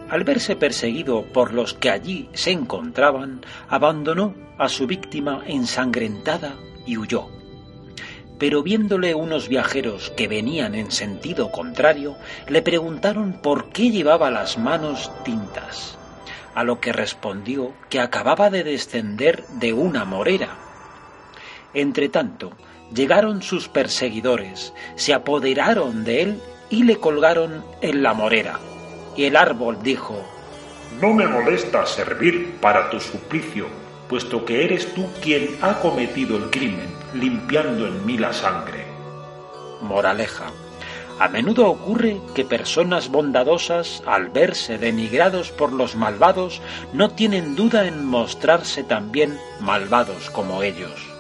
al 0.09 0.25
verse 0.25 0.57
perseguido 0.57 1.23
por 1.35 1.53
los 1.53 1.75
que 1.75 1.91
allí 1.91 2.31
se 2.33 2.51
encontraban, 2.51 3.45
abandonó 3.69 4.35
a 4.57 4.71
su 4.71 4.87
víctima 4.87 5.43
ensangrentada 5.47 6.55
y 6.87 6.97
huyó. 6.97 7.29
Pero 8.39 8.63
viéndole 8.63 9.15
unos 9.15 9.51
viajeros 9.51 10.09
que 10.17 10.27
venían 10.27 10.75
en 10.75 10.91
sentido 10.91 11.53
contrario, 11.53 12.17
le 12.49 12.63
preguntaron 12.63 13.35
por 13.43 13.69
qué 13.69 13.91
llevaba 13.91 14.31
las 14.31 14.57
manos 14.57 15.11
tintas, 15.27 15.99
a 16.55 16.65
lo 16.65 16.81
que 16.81 16.95
respondió 16.95 17.75
que 17.91 18.01
acababa 18.01 18.49
de 18.49 18.65
descender 18.65 19.45
de 19.61 19.75
una 19.75 20.07
morera 20.07 20.72
Entretanto, 21.75 22.53
llegaron 22.95 23.43
sus 23.43 23.69
perseguidores, 23.69 24.75
se 24.97 25.15
apoderaron 25.15 26.05
de 26.05 26.23
él 26.23 26.43
y 26.69 26.85
le 26.85 26.97
colgaron 26.97 27.65
en 27.81 28.03
la 28.03 28.13
morera. 28.13 28.59
Y 29.17 29.25
el 29.25 29.37
árbol 29.37 29.79
dijo, 29.83 30.23
No 31.01 31.13
me 31.15 31.27
molesta 31.27 31.87
servir 31.87 32.57
para 32.61 32.91
tu 32.91 33.01
suplicio, 33.01 33.67
puesto 34.09 34.45
que 34.45 34.65
eres 34.65 34.93
tú 34.95 35.07
quien 35.23 35.57
ha 35.63 35.81
cometido 35.81 36.37
el 36.37 36.51
crimen, 36.51 36.95
limpiando 37.15 37.87
en 37.87 38.05
mí 38.05 38.19
la 38.19 38.33
sangre. 38.33 38.85
Moraleja. 39.81 40.51
A 41.19 41.29
menudo 41.29 41.69
ocurre 41.69 42.21
que 42.35 42.45
personas 42.45 43.11
bondadosas, 43.11 44.03
al 44.07 44.29
verse 44.31 44.79
denigrados 44.79 45.51
por 45.51 45.73
los 45.73 45.95
malvados, 45.95 46.61
no 46.93 47.11
tienen 47.11 47.55
duda 47.55 47.87
en 47.87 48.05
mostrarse 48.05 48.83
también 48.83 49.39
malvados 49.61 50.31
como 50.31 50.63
ellos 50.63 51.12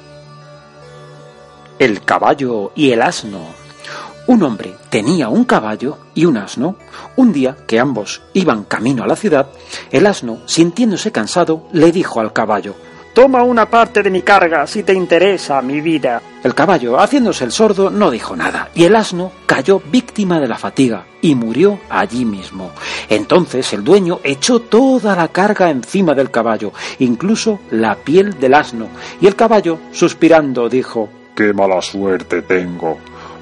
el 1.85 2.05
caballo 2.05 2.71
y 2.77 2.93
el 2.93 3.03
asno. 3.03 3.41
Un 4.29 4.45
hombre 4.45 4.77
tenía 4.89 5.29
un 5.29 5.45
caballo 5.45 5.99
y 6.15 6.27
un 6.27 6.37
asno. 6.37 6.77
Un 7.17 7.33
día 7.33 7.57
que 7.67 7.81
ambos 7.81 8.23
iban 8.35 8.63
camino 8.63 9.03
a 9.03 9.09
la 9.09 9.17
ciudad, 9.17 9.49
el 9.91 10.07
asno, 10.07 10.39
sintiéndose 10.47 11.11
cansado, 11.11 11.67
le 11.73 11.91
dijo 11.91 12.21
al 12.21 12.33
caballo 12.33 12.77
Toma 13.15 13.43
una 13.43 13.69
parte 13.69 14.01
de 14.03 14.11
mi 14.11 14.23
carga 14.23 14.65
si 14.67 14.85
te 14.85 14.95
interesa 14.95 15.61
mi 15.61 15.81
vida. 15.81 16.23
El 16.45 16.55
caballo, 16.55 16.99
haciéndose 17.01 17.45
el 17.45 17.51
sordo, 17.51 17.91
no 17.91 18.13
dijo 18.13 18.37
nada, 18.37 18.71
y 18.75 18.85
el 18.85 18.95
asno 18.95 19.33
cayó 19.45 19.83
víctima 19.91 20.39
de 20.39 20.49
la 20.49 20.59
fatiga 20.59 21.05
y 21.21 21.35
murió 21.35 21.81
allí 21.91 22.25
mismo. 22.25 22.71
Entonces 23.11 23.73
el 23.73 23.83
dueño 23.83 24.21
echó 24.23 24.61
toda 24.61 25.17
la 25.17 25.29
carga 25.29 25.69
encima 25.69 26.15
del 26.15 26.31
caballo, 26.31 26.73
incluso 27.01 27.59
la 27.73 27.97
piel 27.97 28.39
del 28.39 28.55
asno, 28.55 28.87
y 29.21 29.27
el 29.27 29.35
caballo, 29.35 29.79
suspirando, 29.91 30.69
dijo 30.69 31.11
Qué 31.35 31.53
mala 31.53 31.81
suerte 31.81 32.43
tengo. 32.43 32.99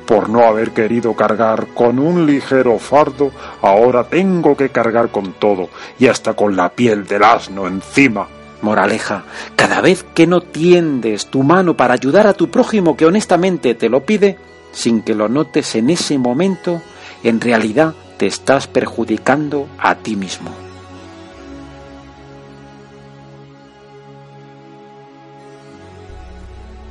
Por 0.07 0.29
no 0.29 0.45
haber 0.45 0.71
querido 0.73 1.15
cargar 1.15 1.69
con 1.75 1.99
un 1.99 2.27
ligero 2.27 2.79
fardo, 2.79 3.31
ahora 3.63 4.05
tengo 4.05 4.57
que 4.57 4.71
cargar 4.71 5.11
con 5.11 5.33
todo, 5.35 5.69
y 5.99 6.07
hasta 6.07 6.35
con 6.35 6.57
la 6.57 6.71
piel 6.71 7.07
del 7.07 7.23
asno 7.23 7.67
encima. 7.67 8.27
Moraleja, 8.63 9.25
cada 9.57 9.81
vez 9.81 10.05
que 10.15 10.27
no 10.27 10.41
tiendes 10.41 11.27
tu 11.27 11.43
mano 11.43 11.77
para 11.77 11.95
ayudar 11.95 12.27
a 12.27 12.35
tu 12.35 12.51
prójimo 12.51 12.97
que 12.97 13.07
honestamente 13.07 13.75
te 13.75 13.89
lo 13.89 14.05
pide, 14.05 14.37
sin 14.73 15.03
que 15.03 15.15
lo 15.15 15.29
notes 15.29 15.75
en 15.77 15.91
ese 15.91 16.19
momento, 16.19 16.83
en 17.23 17.41
realidad 17.41 17.95
te 18.19 18.27
estás 18.27 18.67
perjudicando 18.67 19.67
a 19.79 19.95
ti 19.95 20.17
mismo. 20.17 20.70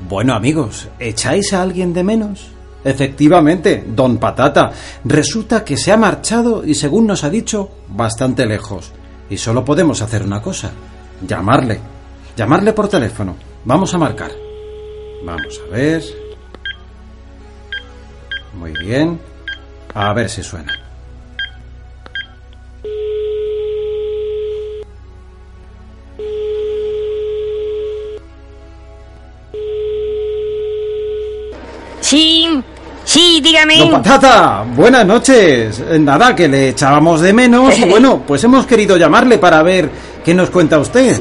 Bueno 0.10 0.34
amigos, 0.34 0.88
¿echáis 0.98 1.54
a 1.54 1.62
alguien 1.62 1.94
de 1.94 2.04
menos? 2.04 2.48
Efectivamente, 2.84 3.86
don 3.88 4.18
Patata. 4.18 4.72
Resulta 5.06 5.64
que 5.64 5.78
se 5.78 5.92
ha 5.92 5.98
marchado 5.98 6.66
y 6.66 6.74
según 6.74 7.06
nos 7.06 7.24
ha 7.24 7.30
dicho, 7.30 7.70
bastante 7.90 8.48
lejos. 8.48 8.92
Y 9.30 9.38
solo 9.38 9.64
podemos 9.64 10.02
hacer 10.02 10.24
una 10.24 10.42
cosa, 10.42 10.72
llamarle. 11.28 11.80
Llamarle 12.36 12.74
por 12.74 12.88
teléfono. 12.88 13.36
Vamos 13.66 13.94
a 13.94 14.00
marcar. 14.00 14.32
Vamos 15.24 15.62
a 15.68 15.76
ver. 15.76 16.04
Muy 18.56 18.74
bien. 18.84 19.20
A 19.94 20.12
ver 20.14 20.28
si 20.28 20.42
suena. 20.42 20.89
Sí, 33.10 33.42
dígame. 33.42 33.78
Don 33.80 33.92
Patata, 33.92 34.64
buenas 34.76 35.06
noches. 35.06 35.84
Nada, 36.00 36.36
que 36.36 36.48
le 36.48 36.70
echábamos 36.70 37.22
de 37.22 37.34
menos 37.34 37.78
y 37.78 37.86
bueno, 37.90 38.22
pues 38.26 38.44
hemos 38.44 38.66
querido 38.68 38.98
llamarle 38.98 39.38
para 39.40 39.64
ver 39.64 39.90
qué 40.24 40.34
nos 40.34 40.50
cuenta 40.52 40.78
usted. 40.78 41.20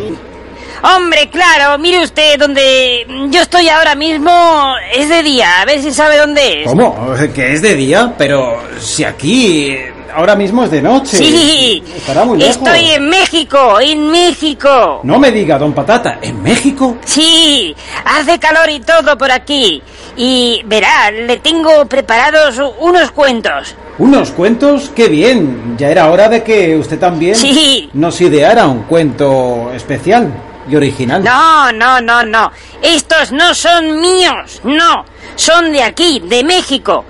Hombre, 0.82 1.28
claro, 1.30 1.76
mire 1.78 2.04
usted, 2.04 2.38
donde 2.38 3.04
yo 3.30 3.40
estoy 3.42 3.68
ahora 3.68 3.94
mismo 3.96 4.74
es 4.94 5.08
de 5.08 5.22
día, 5.24 5.60
a 5.60 5.64
ver 5.64 5.82
si 5.82 5.92
sabe 5.92 6.18
dónde 6.18 6.62
es. 6.62 6.68
¿Cómo? 6.68 7.14
¿Que 7.34 7.54
es 7.54 7.62
de 7.62 7.74
día? 7.74 8.14
Pero 8.16 8.58
si 8.78 9.02
aquí 9.02 9.76
ahora 10.14 10.36
mismo 10.36 10.64
es 10.64 10.70
de 10.70 10.82
noche. 10.82 11.16
Sí, 11.16 11.82
Estará 11.96 12.24
muy 12.24 12.38
lejos. 12.38 12.56
estoy 12.56 12.90
en 12.90 13.08
México, 13.08 13.80
en 13.80 14.10
México. 14.10 15.00
No 15.02 15.18
me 15.18 15.30
diga, 15.32 15.58
don 15.58 15.72
Patata, 15.72 16.18
¿en 16.22 16.42
México? 16.42 16.96
Sí, 17.04 17.74
hace 18.04 18.38
calor 18.38 18.70
y 18.70 18.80
todo 18.80 19.18
por 19.18 19.30
aquí. 19.32 19.82
Y 20.20 20.62
verá, 20.66 21.12
le 21.12 21.36
tengo 21.38 21.86
preparados 21.86 22.60
unos 22.80 23.12
cuentos. 23.12 23.76
¿Unos 23.98 24.30
cuentos? 24.32 24.90
¡Qué 24.94 25.06
bien! 25.08 25.76
Ya 25.78 25.90
era 25.90 26.10
hora 26.10 26.28
de 26.28 26.42
que 26.42 26.76
usted 26.76 26.98
también 26.98 27.36
Sí. 27.36 27.88
nos 27.94 28.20
ideara 28.20 28.66
un 28.66 28.82
cuento 28.82 29.70
especial 29.72 30.32
y 30.68 30.74
original. 30.74 31.22
No, 31.22 31.70
no, 31.72 32.00
no, 32.00 32.24
no. 32.24 32.50
Estos 32.82 33.30
no 33.32 33.54
son 33.54 34.00
míos, 34.00 34.60
no. 34.64 35.04
Son 35.36 35.70
de 35.72 35.82
aquí, 35.84 36.20
de 36.28 36.42
México. 36.42 37.04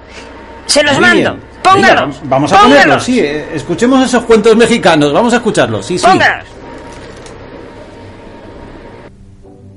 Se 0.67 0.83
los 0.83 0.93
Muy 0.93 1.01
mando. 1.01 1.17
bien. 1.35 1.49
Póngalos. 1.63 2.17
Venga, 2.17 2.29
vamos 2.29 2.53
a 2.53 2.57
póngalos, 2.61 2.79
ponerlos, 2.83 3.05
sí. 3.05 3.21
eh, 3.21 3.49
Escuchemos 3.55 4.05
esos 4.05 4.23
cuentos 4.25 4.55
mexicanos. 4.55 5.13
Vamos 5.15 5.33
a 5.33 5.37
escucharlos, 5.37 5.85
sí, 5.87 5.99
sí. 5.99 6.07
Póngalos. 6.07 6.47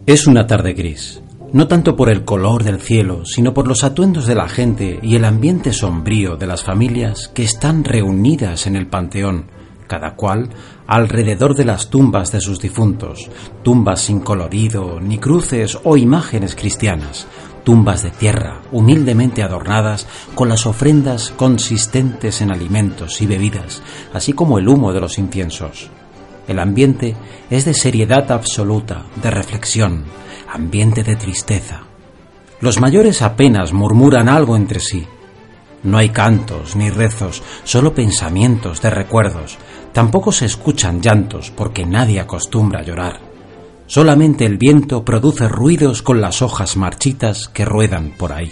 Es 0.06 0.28
una 0.28 0.46
tarde 0.46 0.74
gris, 0.74 1.22
no 1.54 1.68
tanto 1.68 1.96
por 1.96 2.10
el 2.10 2.24
color 2.24 2.64
del 2.64 2.80
cielo, 2.80 3.26
sino 3.26 3.54
por 3.54 3.68
los 3.68 3.84
atuendos 3.84 4.26
de 4.26 4.36
la 4.36 4.48
gente 4.48 5.00
y 5.02 5.16
el 5.16 5.26
ambiente 5.26 5.74
sombrío 5.74 6.38
de 6.38 6.48
las 6.48 6.64
familias 6.64 7.30
que 7.34 7.44
están 7.44 7.84
reunidas 7.84 8.68
en 8.68 8.76
el 8.76 8.88
panteón, 8.88 9.48
cada 9.88 10.16
cual 10.16 10.50
alrededor 10.88 11.56
de 11.56 11.66
las 11.66 11.90
tumbas 11.90 12.32
de 12.32 12.40
sus 12.40 12.60
difuntos, 12.60 13.30
tumbas 13.64 14.02
sin 14.02 14.22
colorido, 14.22 15.00
ni 15.02 15.18
cruces 15.18 15.78
o 15.84 15.98
imágenes 15.98 16.56
cristianas, 16.56 17.28
tumbas 17.66 18.04
de 18.04 18.12
tierra, 18.12 18.62
humildemente 18.72 19.44
adornadas 19.44 20.08
con 20.36 20.48
las 20.48 20.66
ofrendas 20.66 21.32
consistentes 21.36 22.42
en 22.42 22.52
alimentos 22.52 23.22
y 23.22 23.28
bebidas, 23.28 23.82
así 24.14 24.32
como 24.32 24.58
el 24.58 24.70
humo 24.70 24.94
de 24.94 25.02
los 25.02 25.18
inciensos. 25.18 25.92
El 26.48 26.60
ambiente 26.60 27.16
es 27.50 27.66
de 27.66 27.74
seriedad 27.74 28.32
absoluta, 28.32 29.06
de 29.22 29.32
reflexión, 29.32 30.06
ambiente 30.52 31.04
de 31.04 31.16
tristeza. 31.16 31.84
Los 32.60 32.80
mayores 32.80 33.22
apenas 33.22 33.74
murmuran 33.74 34.30
algo 34.30 34.56
entre 34.56 34.80
sí. 34.80 35.08
No 35.84 35.98
hay 35.98 36.10
cantos 36.10 36.76
ni 36.76 36.90
rezos, 36.90 37.42
solo 37.64 37.94
pensamientos 37.94 38.82
de 38.82 38.90
recuerdos. 38.92 39.58
Tampoco 39.94 40.32
se 40.32 40.46
escuchan 40.46 41.02
llantos 41.02 41.52
porque 41.52 41.86
nadie 41.86 42.20
acostumbra 42.20 42.80
a 42.82 42.84
llorar. 42.84 43.20
Solamente 43.88 44.46
el 44.46 44.58
viento 44.58 45.04
produce 45.04 45.48
ruidos 45.48 46.02
con 46.02 46.22
las 46.22 46.42
hojas 46.42 46.78
marchitas 46.78 47.48
que 47.48 47.66
ruedan 47.66 48.12
por 48.18 48.32
ahí. 48.32 48.52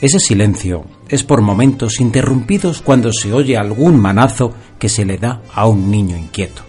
Ese 0.00 0.18
silencio 0.18 0.84
es 1.08 1.22
por 1.22 1.40
momentos 1.40 2.00
interrumpidos 2.00 2.82
cuando 2.82 3.12
se 3.12 3.32
oye 3.32 3.56
algún 3.56 3.98
manazo 4.00 4.52
que 4.78 4.88
se 4.88 5.04
le 5.04 5.18
da 5.18 5.42
a 5.52 5.66
un 5.66 5.90
niño 5.90 6.16
inquieto. 6.16 6.62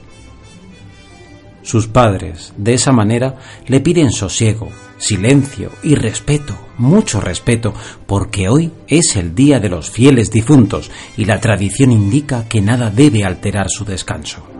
Sus 1.64 1.88
padres, 1.88 2.54
de 2.58 2.76
esa 2.76 2.92
manera, 2.92 3.38
le 3.66 3.80
piden 3.80 4.12
sosiego, 4.12 4.70
silencio 4.98 5.72
y 5.82 5.96
respeto, 5.96 6.56
mucho 6.78 7.20
respeto, 7.20 7.74
porque 8.06 8.50
hoy 8.50 8.72
es 8.88 9.16
el 9.16 9.34
día 9.34 9.60
de 9.60 9.70
los 9.70 9.90
fieles 9.90 10.30
difuntos 10.30 10.92
y 11.18 11.26
la 11.26 11.42
tradición 11.42 11.92
indica 11.92 12.48
que 12.48 12.62
nada 12.62 12.92
debe 12.92 13.24
alterar 13.24 13.68
su 13.70 13.84
descanso. 13.84 14.55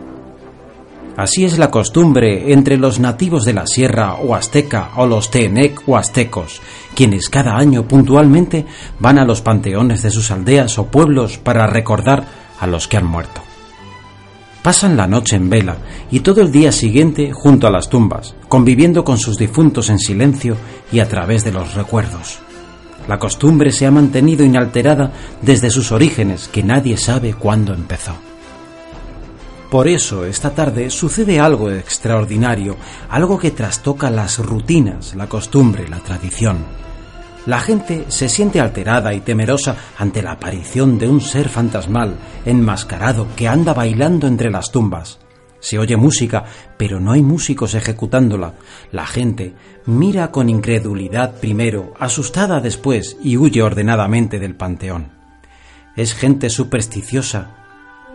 Así 1.16 1.46
es 1.46 1.56
la 1.56 1.70
costumbre 1.70 2.52
entre 2.52 2.76
los 2.76 3.00
nativos 3.00 3.44
de 3.44 3.54
la 3.54 3.66
sierra 3.66 4.16
o 4.16 4.34
azteca 4.34 4.90
o 4.96 5.06
los 5.06 5.30
teenec 5.30 5.82
o 5.88 5.96
aztecos, 5.96 6.60
quienes 6.94 7.30
cada 7.30 7.56
año 7.56 7.88
puntualmente 7.88 8.66
van 8.98 9.18
a 9.18 9.24
los 9.24 9.40
panteones 9.40 10.02
de 10.02 10.10
sus 10.10 10.30
aldeas 10.30 10.78
o 10.78 10.86
pueblos 10.86 11.38
para 11.38 11.66
recordar 11.66 12.26
a 12.60 12.66
los 12.66 12.86
que 12.86 12.98
han 12.98 13.06
muerto. 13.06 13.40
Pasan 14.62 14.96
la 14.96 15.06
noche 15.06 15.36
en 15.36 15.48
vela 15.48 15.78
y 16.10 16.20
todo 16.20 16.42
el 16.42 16.52
día 16.52 16.70
siguiente 16.70 17.32
junto 17.32 17.66
a 17.66 17.70
las 17.70 17.88
tumbas, 17.88 18.34
conviviendo 18.48 19.02
con 19.02 19.16
sus 19.16 19.38
difuntos 19.38 19.88
en 19.88 19.98
silencio 19.98 20.56
y 20.92 20.98
a 20.98 21.08
través 21.08 21.44
de 21.44 21.52
los 21.52 21.74
recuerdos. 21.74 22.40
La 23.08 23.18
costumbre 23.18 23.72
se 23.72 23.86
ha 23.86 23.90
mantenido 23.90 24.44
inalterada 24.44 25.12
desde 25.40 25.70
sus 25.70 25.92
orígenes, 25.92 26.48
que 26.48 26.62
nadie 26.62 26.98
sabe 26.98 27.32
cuándo 27.32 27.72
empezó. 27.72 28.16
Por 29.76 29.88
eso, 29.88 30.24
esta 30.24 30.54
tarde 30.54 30.88
sucede 30.88 31.38
algo 31.38 31.70
extraordinario, 31.70 32.78
algo 33.10 33.38
que 33.38 33.50
trastoca 33.50 34.08
las 34.08 34.38
rutinas, 34.38 35.14
la 35.14 35.28
costumbre, 35.28 35.86
la 35.86 35.98
tradición. 35.98 36.64
La 37.44 37.60
gente 37.60 38.06
se 38.08 38.30
siente 38.30 38.58
alterada 38.58 39.12
y 39.12 39.20
temerosa 39.20 39.76
ante 39.98 40.22
la 40.22 40.32
aparición 40.32 40.98
de 40.98 41.08
un 41.08 41.20
ser 41.20 41.50
fantasmal, 41.50 42.14
enmascarado, 42.46 43.26
que 43.36 43.48
anda 43.48 43.74
bailando 43.74 44.26
entre 44.26 44.50
las 44.50 44.72
tumbas. 44.72 45.18
Se 45.60 45.78
oye 45.78 45.98
música, 45.98 46.46
pero 46.78 46.98
no 46.98 47.12
hay 47.12 47.20
músicos 47.20 47.74
ejecutándola. 47.74 48.54
La 48.92 49.04
gente 49.04 49.54
mira 49.84 50.30
con 50.30 50.48
incredulidad 50.48 51.34
primero, 51.38 51.92
asustada 52.00 52.60
después 52.60 53.18
y 53.22 53.36
huye 53.36 53.60
ordenadamente 53.60 54.38
del 54.38 54.54
panteón. 54.54 55.12
Es 55.96 56.14
gente 56.14 56.48
supersticiosa. 56.48 57.50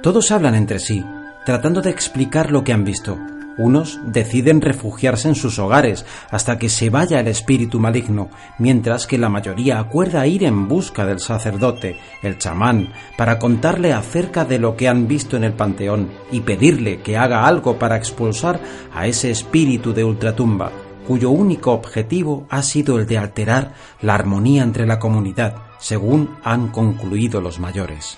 Todos 0.01 0.31
hablan 0.31 0.55
entre 0.55 0.79
sí, 0.79 1.05
tratando 1.45 1.81
de 1.81 1.89
explicar 1.89 2.51
lo 2.51 2.63
que 2.63 2.73
han 2.73 2.83
visto. 2.83 3.17
Unos 3.57 3.99
deciden 4.05 4.61
refugiarse 4.61 5.27
en 5.27 5.35
sus 5.35 5.59
hogares 5.59 6.05
hasta 6.29 6.57
que 6.57 6.69
se 6.69 6.89
vaya 6.89 7.19
el 7.19 7.27
espíritu 7.27 7.79
maligno, 7.79 8.29
mientras 8.57 9.07
que 9.07 9.17
la 9.17 9.29
mayoría 9.29 9.77
acuerda 9.77 10.25
ir 10.25 10.43
en 10.43 10.67
busca 10.67 11.05
del 11.05 11.19
sacerdote, 11.19 11.97
el 12.23 12.37
chamán, 12.37 12.93
para 13.17 13.39
contarle 13.39 13.93
acerca 13.93 14.45
de 14.45 14.57
lo 14.57 14.77
que 14.77 14.87
han 14.87 15.07
visto 15.07 15.35
en 15.35 15.43
el 15.43 15.53
panteón 15.53 16.09
y 16.31 16.41
pedirle 16.41 17.01
que 17.01 17.17
haga 17.17 17.45
algo 17.45 17.77
para 17.77 17.97
expulsar 17.97 18.59
a 18.93 19.05
ese 19.07 19.31
espíritu 19.31 19.93
de 19.93 20.05
ultratumba, 20.05 20.71
cuyo 21.05 21.29
único 21.29 21.73
objetivo 21.73 22.47
ha 22.49 22.63
sido 22.63 22.99
el 22.99 23.05
de 23.05 23.17
alterar 23.17 23.73
la 24.01 24.15
armonía 24.15 24.63
entre 24.63 24.87
la 24.87 24.97
comunidad, 24.97 25.55
según 25.77 26.37
han 26.43 26.69
concluido 26.69 27.41
los 27.41 27.59
mayores. 27.59 28.17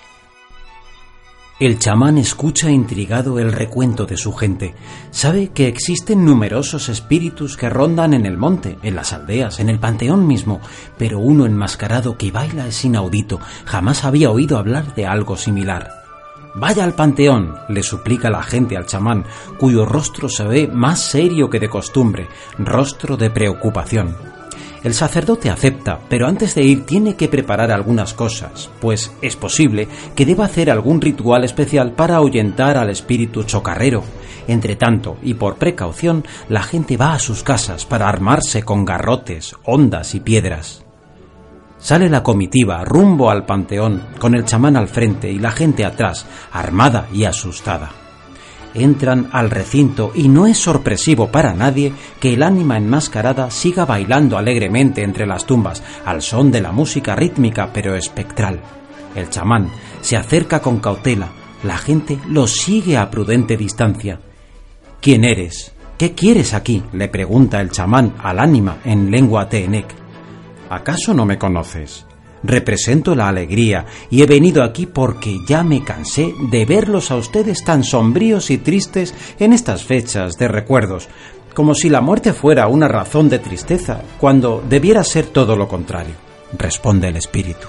El 1.60 1.78
chamán 1.78 2.18
escucha 2.18 2.68
intrigado 2.68 3.38
el 3.38 3.52
recuento 3.52 4.06
de 4.06 4.16
su 4.16 4.32
gente. 4.32 4.74
Sabe 5.12 5.50
que 5.50 5.68
existen 5.68 6.24
numerosos 6.24 6.88
espíritus 6.88 7.56
que 7.56 7.70
rondan 7.70 8.12
en 8.12 8.26
el 8.26 8.36
monte, 8.36 8.76
en 8.82 8.96
las 8.96 9.12
aldeas, 9.12 9.60
en 9.60 9.68
el 9.68 9.78
panteón 9.78 10.26
mismo, 10.26 10.60
pero 10.98 11.20
uno 11.20 11.46
enmascarado 11.46 12.18
que 12.18 12.32
baila 12.32 12.66
es 12.66 12.84
inaudito. 12.84 13.38
Jamás 13.66 14.04
había 14.04 14.32
oído 14.32 14.58
hablar 14.58 14.96
de 14.96 15.06
algo 15.06 15.36
similar. 15.36 15.90
Vaya 16.56 16.82
al 16.82 16.94
panteón, 16.94 17.54
le 17.68 17.84
suplica 17.84 18.30
la 18.30 18.42
gente 18.42 18.76
al 18.76 18.86
chamán, 18.86 19.24
cuyo 19.56 19.84
rostro 19.84 20.28
se 20.28 20.44
ve 20.44 20.66
más 20.66 21.00
serio 21.00 21.50
que 21.50 21.60
de 21.60 21.68
costumbre, 21.68 22.26
rostro 22.58 23.16
de 23.16 23.30
preocupación. 23.30 24.33
El 24.84 24.92
sacerdote 24.92 25.48
acepta, 25.48 25.98
pero 26.10 26.26
antes 26.26 26.54
de 26.54 26.62
ir 26.62 26.84
tiene 26.84 27.16
que 27.16 27.28
preparar 27.28 27.72
algunas 27.72 28.12
cosas, 28.12 28.70
pues 28.82 29.10
es 29.22 29.34
posible 29.34 29.88
que 30.14 30.26
deba 30.26 30.44
hacer 30.44 30.70
algún 30.70 31.00
ritual 31.00 31.42
especial 31.42 31.92
para 31.92 32.16
ahuyentar 32.16 32.76
al 32.76 32.90
espíritu 32.90 33.44
chocarrero. 33.44 34.04
Entre 34.46 34.76
tanto, 34.76 35.16
y 35.22 35.34
por 35.34 35.56
precaución, 35.56 36.22
la 36.50 36.62
gente 36.62 36.98
va 36.98 37.14
a 37.14 37.18
sus 37.18 37.42
casas 37.42 37.86
para 37.86 38.10
armarse 38.10 38.62
con 38.62 38.84
garrotes, 38.84 39.56
ondas 39.64 40.14
y 40.14 40.20
piedras. 40.20 40.84
Sale 41.78 42.10
la 42.10 42.22
comitiva 42.22 42.84
rumbo 42.84 43.30
al 43.30 43.46
panteón, 43.46 44.02
con 44.18 44.34
el 44.34 44.44
chamán 44.44 44.76
al 44.76 44.88
frente 44.88 45.30
y 45.30 45.38
la 45.38 45.50
gente 45.50 45.86
atrás, 45.86 46.26
armada 46.52 47.08
y 47.10 47.24
asustada 47.24 48.03
entran 48.74 49.28
al 49.32 49.50
recinto 49.50 50.12
y 50.14 50.28
no 50.28 50.46
es 50.46 50.58
sorpresivo 50.58 51.28
para 51.28 51.54
nadie 51.54 51.92
que 52.20 52.34
el 52.34 52.42
ánima 52.42 52.76
enmascarada 52.76 53.50
siga 53.50 53.84
bailando 53.84 54.36
alegremente 54.36 55.02
entre 55.02 55.26
las 55.26 55.46
tumbas 55.46 55.82
al 56.04 56.20
son 56.22 56.50
de 56.50 56.60
la 56.60 56.72
música 56.72 57.14
rítmica 57.14 57.70
pero 57.72 57.94
espectral. 57.94 58.60
El 59.14 59.30
chamán 59.30 59.70
se 60.00 60.16
acerca 60.16 60.60
con 60.60 60.80
cautela, 60.80 61.28
la 61.62 61.78
gente 61.78 62.18
lo 62.28 62.46
sigue 62.46 62.96
a 62.96 63.10
prudente 63.10 63.56
distancia. 63.56 64.20
¿Quién 65.00 65.24
eres? 65.24 65.72
¿Qué 65.96 66.12
quieres 66.12 66.54
aquí? 66.54 66.82
le 66.92 67.08
pregunta 67.08 67.60
el 67.60 67.70
chamán 67.70 68.14
al 68.18 68.40
ánima 68.40 68.78
en 68.84 69.10
lengua 69.10 69.48
teenec. 69.48 69.86
¿Acaso 70.68 71.14
no 71.14 71.24
me 71.24 71.38
conoces? 71.38 72.06
Represento 72.44 73.14
la 73.14 73.28
alegría 73.28 73.86
y 74.10 74.22
he 74.22 74.26
venido 74.26 74.62
aquí 74.62 74.86
porque 74.86 75.38
ya 75.48 75.64
me 75.64 75.82
cansé 75.82 76.34
de 76.50 76.64
verlos 76.66 77.10
a 77.10 77.16
ustedes 77.16 77.64
tan 77.64 77.82
sombríos 77.82 78.50
y 78.50 78.58
tristes 78.58 79.14
en 79.38 79.52
estas 79.52 79.82
fechas 79.82 80.36
de 80.36 80.46
recuerdos, 80.46 81.08
como 81.54 81.74
si 81.74 81.88
la 81.88 82.00
muerte 82.00 82.32
fuera 82.32 82.68
una 82.68 82.88
razón 82.88 83.28
de 83.28 83.38
tristeza, 83.38 84.02
cuando 84.18 84.62
debiera 84.68 85.02
ser 85.02 85.26
todo 85.26 85.56
lo 85.56 85.66
contrario, 85.66 86.14
responde 86.58 87.08
el 87.08 87.16
espíritu. 87.16 87.68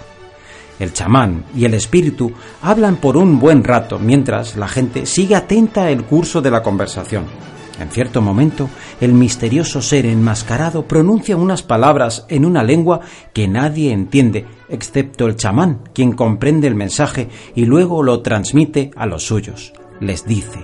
El 0.77 0.91
chamán 0.91 1.45
y 1.55 1.63
el 1.63 1.73
espíritu 1.73 2.33
hablan 2.61 2.97
por 2.97 3.15
un 3.15 3.39
buen 3.39 3.63
rato 3.63 3.97
mientras 3.97 4.57
la 4.57 4.67
gente 4.67 5.05
sigue 5.05 5.35
atenta 5.35 5.89
el 5.89 6.03
curso 6.03 6.41
de 6.41 6.51
la 6.51 6.61
conversación. 6.61 7.25
En 7.79 7.89
cierto 7.89 8.21
momento, 8.21 8.69
el 9.01 9.13
misterioso 9.13 9.81
ser 9.81 10.05
enmascarado 10.05 10.87
pronuncia 10.87 11.35
unas 11.35 11.61
palabras 11.61 12.25
en 12.29 12.45
una 12.45 12.63
lengua 12.63 13.01
que 13.33 13.47
nadie 13.47 13.91
entiende, 13.91 14.45
excepto 14.69 15.25
el 15.25 15.35
chamán, 15.35 15.81
quien 15.93 16.13
comprende 16.13 16.67
el 16.67 16.75
mensaje 16.75 17.29
y 17.53 17.65
luego 17.65 18.01
lo 18.01 18.21
transmite 18.21 18.91
a 18.95 19.05
los 19.05 19.25
suyos. 19.25 19.73
Les 19.99 20.25
dice, 20.25 20.59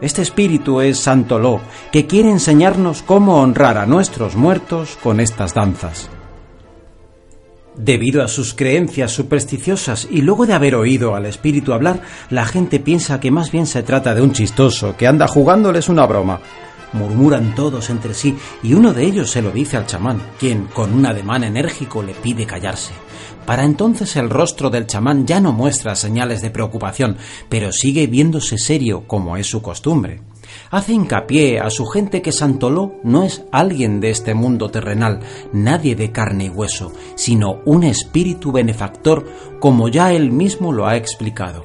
Este 0.00 0.22
espíritu 0.22 0.80
es 0.80 0.98
Santoló, 0.98 1.60
que 1.92 2.06
quiere 2.06 2.30
enseñarnos 2.30 3.02
cómo 3.02 3.40
honrar 3.40 3.78
a 3.78 3.86
nuestros 3.86 4.34
muertos 4.34 4.98
con 5.02 5.20
estas 5.20 5.54
danzas. 5.54 6.10
Debido 7.78 8.24
a 8.24 8.28
sus 8.28 8.54
creencias 8.54 9.12
supersticiosas 9.12 10.08
y 10.10 10.22
luego 10.22 10.46
de 10.46 10.52
haber 10.52 10.74
oído 10.74 11.14
al 11.14 11.26
espíritu 11.26 11.72
hablar, 11.72 12.02
la 12.28 12.44
gente 12.44 12.80
piensa 12.80 13.20
que 13.20 13.30
más 13.30 13.52
bien 13.52 13.68
se 13.68 13.84
trata 13.84 14.16
de 14.16 14.20
un 14.20 14.32
chistoso 14.32 14.96
que 14.96 15.06
anda 15.06 15.28
jugándoles 15.28 15.88
una 15.88 16.04
broma. 16.04 16.40
Murmuran 16.92 17.54
todos 17.54 17.88
entre 17.90 18.14
sí 18.14 18.36
y 18.64 18.74
uno 18.74 18.92
de 18.92 19.04
ellos 19.04 19.30
se 19.30 19.42
lo 19.42 19.52
dice 19.52 19.76
al 19.76 19.86
chamán, 19.86 20.20
quien 20.40 20.64
con 20.66 20.92
un 20.92 21.06
ademán 21.06 21.44
enérgico 21.44 22.02
le 22.02 22.14
pide 22.14 22.46
callarse. 22.46 22.94
Para 23.46 23.64
entonces 23.64 24.16
el 24.16 24.28
rostro 24.28 24.70
del 24.70 24.88
chamán 24.88 25.24
ya 25.24 25.40
no 25.40 25.52
muestra 25.52 25.94
señales 25.94 26.42
de 26.42 26.50
preocupación, 26.50 27.16
pero 27.48 27.70
sigue 27.70 28.08
viéndose 28.08 28.58
serio 28.58 29.04
como 29.06 29.36
es 29.36 29.46
su 29.46 29.62
costumbre 29.62 30.20
hace 30.70 30.92
hincapié 30.92 31.60
a 31.60 31.70
su 31.70 31.86
gente 31.86 32.22
que 32.22 32.32
Santoló 32.32 32.96
no 33.02 33.24
es 33.24 33.44
alguien 33.52 34.00
de 34.00 34.10
este 34.10 34.34
mundo 34.34 34.70
terrenal, 34.70 35.20
nadie 35.52 35.94
de 35.94 36.12
carne 36.12 36.44
y 36.44 36.48
hueso, 36.48 36.92
sino 37.14 37.60
un 37.64 37.84
espíritu 37.84 38.52
benefactor, 38.52 39.26
como 39.60 39.88
ya 39.88 40.12
él 40.12 40.30
mismo 40.30 40.72
lo 40.72 40.86
ha 40.86 40.96
explicado. 40.96 41.64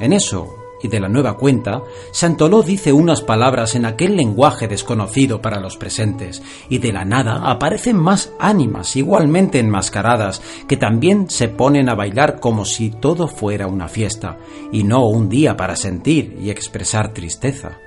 En 0.00 0.12
eso, 0.12 0.54
y 0.80 0.88
de 0.88 1.00
la 1.00 1.08
nueva 1.08 1.36
cuenta, 1.36 1.82
Santoló 2.12 2.62
dice 2.62 2.92
unas 2.92 3.20
palabras 3.20 3.74
en 3.74 3.84
aquel 3.84 4.16
lenguaje 4.16 4.68
desconocido 4.68 5.42
para 5.42 5.60
los 5.60 5.76
presentes, 5.76 6.42
y 6.68 6.78
de 6.78 6.92
la 6.92 7.04
nada 7.04 7.50
aparecen 7.50 7.96
más 7.96 8.32
ánimas 8.38 8.94
igualmente 8.94 9.58
enmascaradas, 9.58 10.40
que 10.68 10.76
también 10.76 11.28
se 11.28 11.48
ponen 11.48 11.88
a 11.88 11.94
bailar 11.94 12.38
como 12.38 12.64
si 12.64 12.90
todo 12.90 13.26
fuera 13.26 13.66
una 13.66 13.88
fiesta, 13.88 14.38
y 14.72 14.84
no 14.84 15.06
un 15.06 15.28
día 15.28 15.56
para 15.56 15.74
sentir 15.74 16.38
y 16.40 16.50
expresar 16.50 17.12
tristeza 17.12 17.78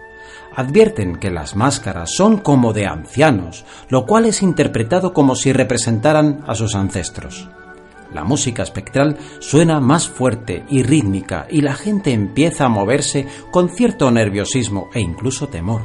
advierten 0.56 1.16
que 1.16 1.32
las 1.32 1.56
máscaras 1.56 2.12
son 2.16 2.38
como 2.38 2.74
de 2.74 2.86
ancianos, 2.86 3.66
lo 3.90 4.06
cual 4.06 4.26
es 4.26 4.42
interpretado 4.42 5.14
como 5.14 5.36
si 5.36 5.54
representaran 5.54 6.44
a 6.48 6.56
sus 6.56 6.76
ancestros. 6.76 7.50
La 8.14 8.24
música 8.24 8.64
espectral 8.64 9.18
suena 9.40 9.80
más 9.80 10.10
fuerte 10.10 10.66
y 10.70 10.84
rítmica 10.84 11.48
y 11.50 11.62
la 11.62 11.76
gente 11.76 12.12
empieza 12.12 12.66
a 12.66 12.70
moverse 12.70 13.26
con 13.52 13.70
cierto 13.70 14.12
nerviosismo 14.12 14.90
e 14.94 15.00
incluso 15.00 15.48
temor, 15.48 15.82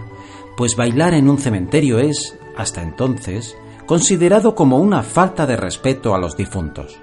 pues 0.57 0.75
bailar 0.75 1.15
en 1.15 1.31
un 1.31 1.39
cementerio 1.39 1.99
es, 2.01 2.37
hasta 2.57 2.83
entonces, 2.83 3.57
considerado 3.87 4.57
como 4.57 4.79
una 4.79 5.03
falta 5.03 5.47
de 5.47 5.57
respeto 5.57 6.15
a 6.15 6.19
los 6.19 6.37
difuntos. 6.37 6.99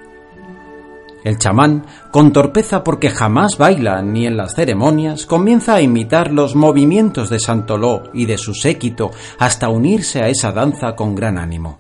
El 1.23 1.37
chamán, 1.37 1.85
con 2.11 2.33
torpeza 2.33 2.83
porque 2.83 3.09
jamás 3.09 3.57
baila 3.57 4.01
ni 4.01 4.25
en 4.25 4.35
las 4.37 4.55
ceremonias, 4.55 5.25
comienza 5.25 5.75
a 5.75 5.81
imitar 5.81 6.31
los 6.31 6.55
movimientos 6.55 7.29
de 7.29 7.39
Santoló 7.39 8.03
y 8.13 8.25
de 8.25 8.37
su 8.37 8.53
séquito 8.53 9.11
hasta 9.39 9.69
unirse 9.69 10.21
a 10.21 10.27
esa 10.27 10.51
danza 10.51 10.95
con 10.95 11.15
gran 11.15 11.37
ánimo. 11.37 11.77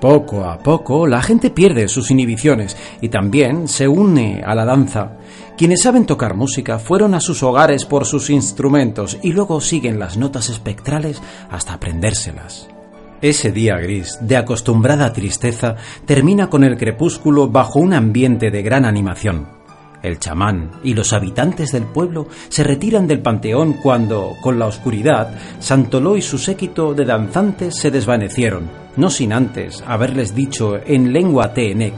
Poco 0.00 0.44
a 0.44 0.58
poco 0.58 1.06
la 1.06 1.20
gente 1.20 1.50
pierde 1.50 1.86
sus 1.88 2.10
inhibiciones 2.10 2.76
y 3.02 3.10
también 3.10 3.68
se 3.68 3.86
une 3.86 4.42
a 4.44 4.54
la 4.54 4.64
danza. 4.64 5.18
Quienes 5.58 5.82
saben 5.82 6.06
tocar 6.06 6.34
música 6.34 6.78
fueron 6.78 7.14
a 7.14 7.20
sus 7.20 7.42
hogares 7.42 7.84
por 7.84 8.06
sus 8.06 8.30
instrumentos 8.30 9.18
y 9.22 9.32
luego 9.32 9.60
siguen 9.60 9.98
las 9.98 10.16
notas 10.16 10.48
espectrales 10.48 11.20
hasta 11.50 11.74
aprendérselas. 11.74 12.68
Ese 13.22 13.52
día 13.52 13.76
gris, 13.76 14.18
de 14.22 14.38
acostumbrada 14.38 15.12
tristeza, 15.12 15.76
termina 16.06 16.48
con 16.48 16.64
el 16.64 16.78
crepúsculo 16.78 17.48
bajo 17.48 17.78
un 17.78 17.92
ambiente 17.92 18.50
de 18.50 18.62
gran 18.62 18.86
animación. 18.86 19.46
El 20.02 20.18
chamán 20.18 20.70
y 20.82 20.94
los 20.94 21.12
habitantes 21.12 21.72
del 21.72 21.84
pueblo 21.84 22.28
se 22.48 22.64
retiran 22.64 23.06
del 23.06 23.20
panteón 23.20 23.74
cuando, 23.74 24.36
con 24.40 24.58
la 24.58 24.66
oscuridad, 24.66 25.38
Santoló 25.58 26.16
y 26.16 26.22
su 26.22 26.38
séquito 26.38 26.94
de 26.94 27.04
danzantes 27.04 27.76
se 27.76 27.90
desvanecieron, 27.90 28.70
no 28.96 29.10
sin 29.10 29.34
antes 29.34 29.84
haberles 29.86 30.34
dicho 30.34 30.78
en 30.86 31.12
lengua 31.12 31.52
teenec 31.52 31.94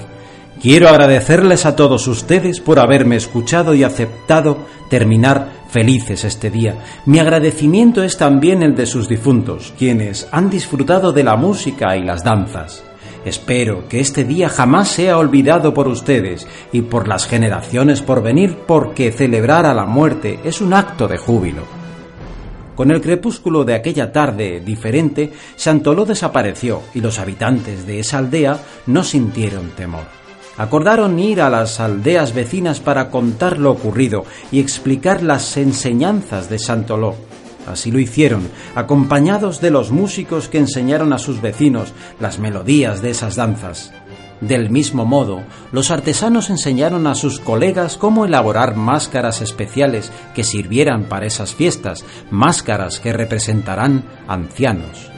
Quiero 0.60 0.88
agradecerles 0.88 1.66
a 1.66 1.74
todos 1.74 2.06
ustedes 2.06 2.60
por 2.60 2.78
haberme 2.78 3.16
escuchado 3.16 3.74
y 3.74 3.82
aceptado 3.82 4.58
terminar 4.88 5.62
felices 5.70 6.24
este 6.24 6.50
día. 6.50 6.76
Mi 7.06 7.18
agradecimiento 7.18 8.02
es 8.02 8.16
también 8.16 8.62
el 8.62 8.76
de 8.76 8.86
sus 8.86 9.08
difuntos, 9.08 9.72
quienes 9.78 10.28
han 10.30 10.50
disfrutado 10.50 11.12
de 11.12 11.24
la 11.24 11.34
música 11.36 11.96
y 11.96 12.04
las 12.04 12.22
danzas. 12.22 12.84
Espero 13.24 13.88
que 13.88 14.00
este 14.00 14.24
día 14.24 14.48
jamás 14.48 14.88
sea 14.88 15.18
olvidado 15.18 15.72
por 15.72 15.88
ustedes 15.88 16.46
y 16.72 16.82
por 16.82 17.08
las 17.08 17.26
generaciones 17.26 18.02
por 18.02 18.22
venir, 18.22 18.58
porque 18.66 19.10
celebrar 19.10 19.64
a 19.64 19.74
la 19.74 19.86
muerte 19.86 20.40
es 20.44 20.60
un 20.60 20.74
acto 20.74 21.08
de 21.08 21.18
júbilo. 21.18 21.62
Con 22.76 22.90
el 22.90 23.00
crepúsculo 23.00 23.64
de 23.64 23.74
aquella 23.74 24.12
tarde 24.12 24.60
diferente, 24.60 25.32
Santoló 25.56 26.04
desapareció 26.04 26.82
y 26.94 27.00
los 27.00 27.18
habitantes 27.18 27.86
de 27.86 28.00
esa 28.00 28.18
aldea 28.18 28.58
no 28.86 29.02
sintieron 29.02 29.70
temor 29.70 30.21
acordaron 30.56 31.18
ir 31.18 31.40
a 31.40 31.50
las 31.50 31.80
aldeas 31.80 32.34
vecinas 32.34 32.80
para 32.80 33.10
contar 33.10 33.58
lo 33.58 33.70
ocurrido 33.70 34.24
y 34.50 34.60
explicar 34.60 35.22
las 35.22 35.56
enseñanzas 35.56 36.48
de 36.48 36.58
Santoló. 36.58 37.14
Así 37.66 37.90
lo 37.90 38.00
hicieron, 38.00 38.48
acompañados 38.74 39.60
de 39.60 39.70
los 39.70 39.92
músicos 39.92 40.48
que 40.48 40.58
enseñaron 40.58 41.12
a 41.12 41.18
sus 41.18 41.40
vecinos 41.40 41.92
las 42.18 42.38
melodías 42.38 43.02
de 43.02 43.10
esas 43.10 43.36
danzas. 43.36 43.92
Del 44.40 44.70
mismo 44.70 45.04
modo, 45.04 45.44
los 45.70 45.92
artesanos 45.92 46.50
enseñaron 46.50 47.06
a 47.06 47.14
sus 47.14 47.38
colegas 47.38 47.96
cómo 47.96 48.24
elaborar 48.24 48.74
máscaras 48.74 49.40
especiales 49.40 50.10
que 50.34 50.42
sirvieran 50.42 51.04
para 51.04 51.26
esas 51.26 51.54
fiestas, 51.54 52.04
máscaras 52.32 52.98
que 52.98 53.12
representarán 53.12 54.02
ancianos. 54.26 55.11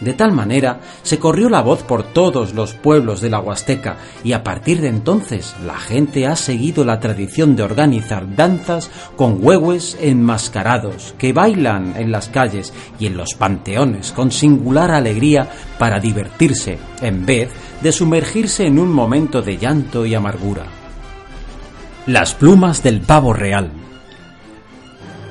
De 0.00 0.12
tal 0.12 0.32
manera 0.32 0.80
se 1.02 1.18
corrió 1.18 1.48
la 1.48 1.62
voz 1.62 1.82
por 1.82 2.02
todos 2.02 2.52
los 2.52 2.74
pueblos 2.74 3.22
de 3.22 3.30
la 3.30 3.40
Huasteca 3.40 3.96
y 4.22 4.32
a 4.32 4.44
partir 4.44 4.82
de 4.82 4.88
entonces 4.88 5.56
la 5.64 5.78
gente 5.78 6.26
ha 6.26 6.36
seguido 6.36 6.84
la 6.84 7.00
tradición 7.00 7.56
de 7.56 7.62
organizar 7.62 8.36
danzas 8.36 8.90
con 9.16 9.38
huehues 9.40 9.96
enmascarados 10.00 11.14
que 11.16 11.32
bailan 11.32 11.94
en 11.96 12.12
las 12.12 12.28
calles 12.28 12.74
y 12.98 13.06
en 13.06 13.16
los 13.16 13.34
panteones 13.34 14.12
con 14.12 14.32
singular 14.32 14.90
alegría 14.90 15.48
para 15.78 15.98
divertirse 15.98 16.78
en 17.00 17.24
vez 17.24 17.50
de 17.80 17.90
sumergirse 17.90 18.66
en 18.66 18.78
un 18.78 18.92
momento 18.92 19.40
de 19.40 19.56
llanto 19.56 20.04
y 20.04 20.14
amargura. 20.14 20.64
Las 22.06 22.34
plumas 22.34 22.82
del 22.82 23.00
pavo 23.00 23.32
real. 23.32 23.70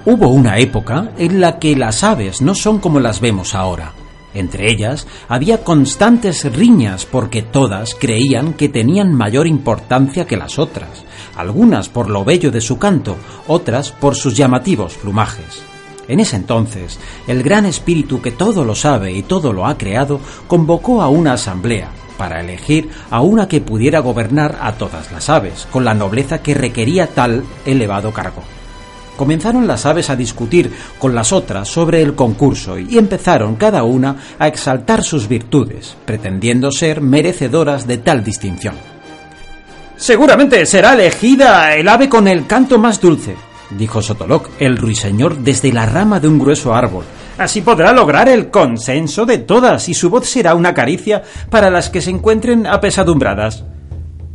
Hubo 0.06 0.30
una 0.30 0.58
época 0.58 1.12
en 1.18 1.40
la 1.40 1.60
que 1.60 1.76
las 1.76 2.04
aves 2.04 2.42
no 2.42 2.56
son 2.56 2.80
como 2.80 3.00
las 3.00 3.22
vemos 3.22 3.54
ahora 3.54 3.94
entre 4.36 4.72
ellas 4.72 5.08
había 5.28 5.64
constantes 5.64 6.46
riñas 6.54 7.06
porque 7.06 7.42
todas 7.42 7.96
creían 7.96 8.54
que 8.54 8.70
tenían 8.70 9.14
mayor 9.14 9.48
importancia 9.48 10.28
que 10.28 10.38
las 10.38 10.60
otras, 10.60 11.06
algunas 11.36 11.90
por 11.90 12.10
lo 12.10 12.24
bello 12.24 12.52
de 12.52 12.62
su 12.62 12.78
canto, 12.78 13.16
otras 13.48 13.92
por 13.92 14.16
sus 14.16 14.38
llamativos 14.38 14.96
plumajes. 14.96 15.64
En 16.08 16.20
ese 16.20 16.36
entonces, 16.36 17.00
el 17.28 17.42
gran 17.42 17.66
espíritu 17.66 18.22
que 18.22 18.32
todo 18.32 18.64
lo 18.64 18.76
sabe 18.76 19.12
y 19.14 19.24
todo 19.24 19.54
lo 19.54 19.66
ha 19.66 19.78
creado 19.78 20.20
convocó 20.48 21.02
a 21.02 21.10
una 21.10 21.34
asamblea 21.34 21.90
para 22.18 22.42
elegir 22.42 22.90
a 23.10 23.22
una 23.22 23.48
que 23.48 23.62
pudiera 23.62 24.00
gobernar 24.00 24.58
a 24.62 24.74
todas 24.74 25.12
las 25.12 25.30
aves, 25.30 25.68
con 25.72 25.84
la 25.84 25.94
nobleza 25.94 26.42
que 26.42 26.54
requería 26.54 27.08
tal 27.08 27.44
elevado 27.66 28.14
cargo 28.14 28.44
comenzaron 29.16 29.68
las 29.68 29.86
aves 29.86 30.10
a 30.10 30.16
discutir 30.16 30.72
con 31.00 31.16
las 31.16 31.32
otras 31.34 31.68
sobre 31.68 32.02
el 32.02 32.16
concurso 32.16 32.78
y 32.78 32.98
empezaron 32.98 33.56
cada 33.56 33.84
una 33.84 34.16
a 34.40 34.48
exaltar 34.48 35.04
sus 35.04 35.28
virtudes, 35.28 35.96
pretendiendo 36.06 36.72
ser 36.72 37.02
merecedoras 37.02 37.88
de 37.88 37.98
tal 37.98 38.24
distinción. 38.24 38.76
Seguramente 39.98 40.66
será 40.66 40.94
elegida 40.94 41.76
el 41.76 41.88
ave 41.88 42.10
con 42.10 42.28
el 42.28 42.46
canto 42.48 42.78
más 42.78 43.00
dulce, 43.00 43.36
dijo 43.72 44.02
Sotoloc, 44.02 44.50
el 44.60 44.78
ruiseñor, 44.78 45.38
desde 45.38 45.72
la 45.72 45.86
rama 45.86 46.20
de 46.20 46.28
un 46.28 46.38
grueso 46.38 46.74
árbol. 46.74 47.06
Así 47.38 47.62
podrá 47.62 47.92
lograr 47.92 48.30
el 48.30 48.50
consenso 48.50 49.26
de 49.26 49.40
todas 49.40 49.90
y 49.90 49.94
su 49.94 50.10
voz 50.10 50.28
será 50.28 50.56
una 50.56 50.74
caricia 50.74 51.24
para 51.50 51.70
las 51.70 51.90
que 51.90 52.02
se 52.02 52.10
encuentren 52.10 52.66
apesadumbradas. 52.66 53.64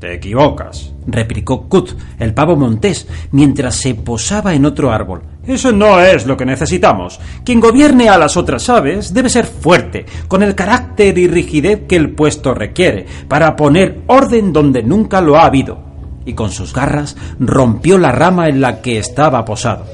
Te 0.01 0.15
equivocas, 0.15 0.95
replicó 1.07 1.69
Kut, 1.69 1.91
el 2.19 2.33
pavo 2.33 2.57
montés, 2.57 3.07
mientras 3.33 3.75
se 3.75 3.95
posaba 3.95 4.55
en 4.55 4.65
otro 4.65 4.91
árbol. 4.91 5.21
Eso 5.47 5.73
no 5.73 6.01
es 6.01 6.25
lo 6.25 6.39
que 6.39 6.47
necesitamos. 6.47 7.21
Quien 7.45 7.61
gobierne 7.61 8.09
a 8.09 8.17
las 8.17 8.39
otras 8.39 8.71
aves 8.71 9.13
debe 9.13 9.29
ser 9.29 9.45
fuerte, 9.45 10.07
con 10.27 10.43
el 10.43 10.55
carácter 10.55 11.19
y 11.19 11.29
rigidez 11.29 11.83
que 11.87 11.97
el 11.97 12.15
puesto 12.15 12.55
requiere, 12.55 13.05
para 13.29 13.55
poner 13.57 14.01
orden 14.07 14.55
donde 14.55 14.83
nunca 14.83 15.21
lo 15.21 15.37
ha 15.37 15.45
habido. 15.45 15.79
Y 16.25 16.33
con 16.33 16.51
sus 16.51 16.73
garras 16.73 17.15
rompió 17.39 17.99
la 17.99 18.11
rama 18.11 18.49
en 18.49 18.63
la 18.63 18.81
que 18.81 18.97
estaba 18.97 19.45
posado. 19.45 19.85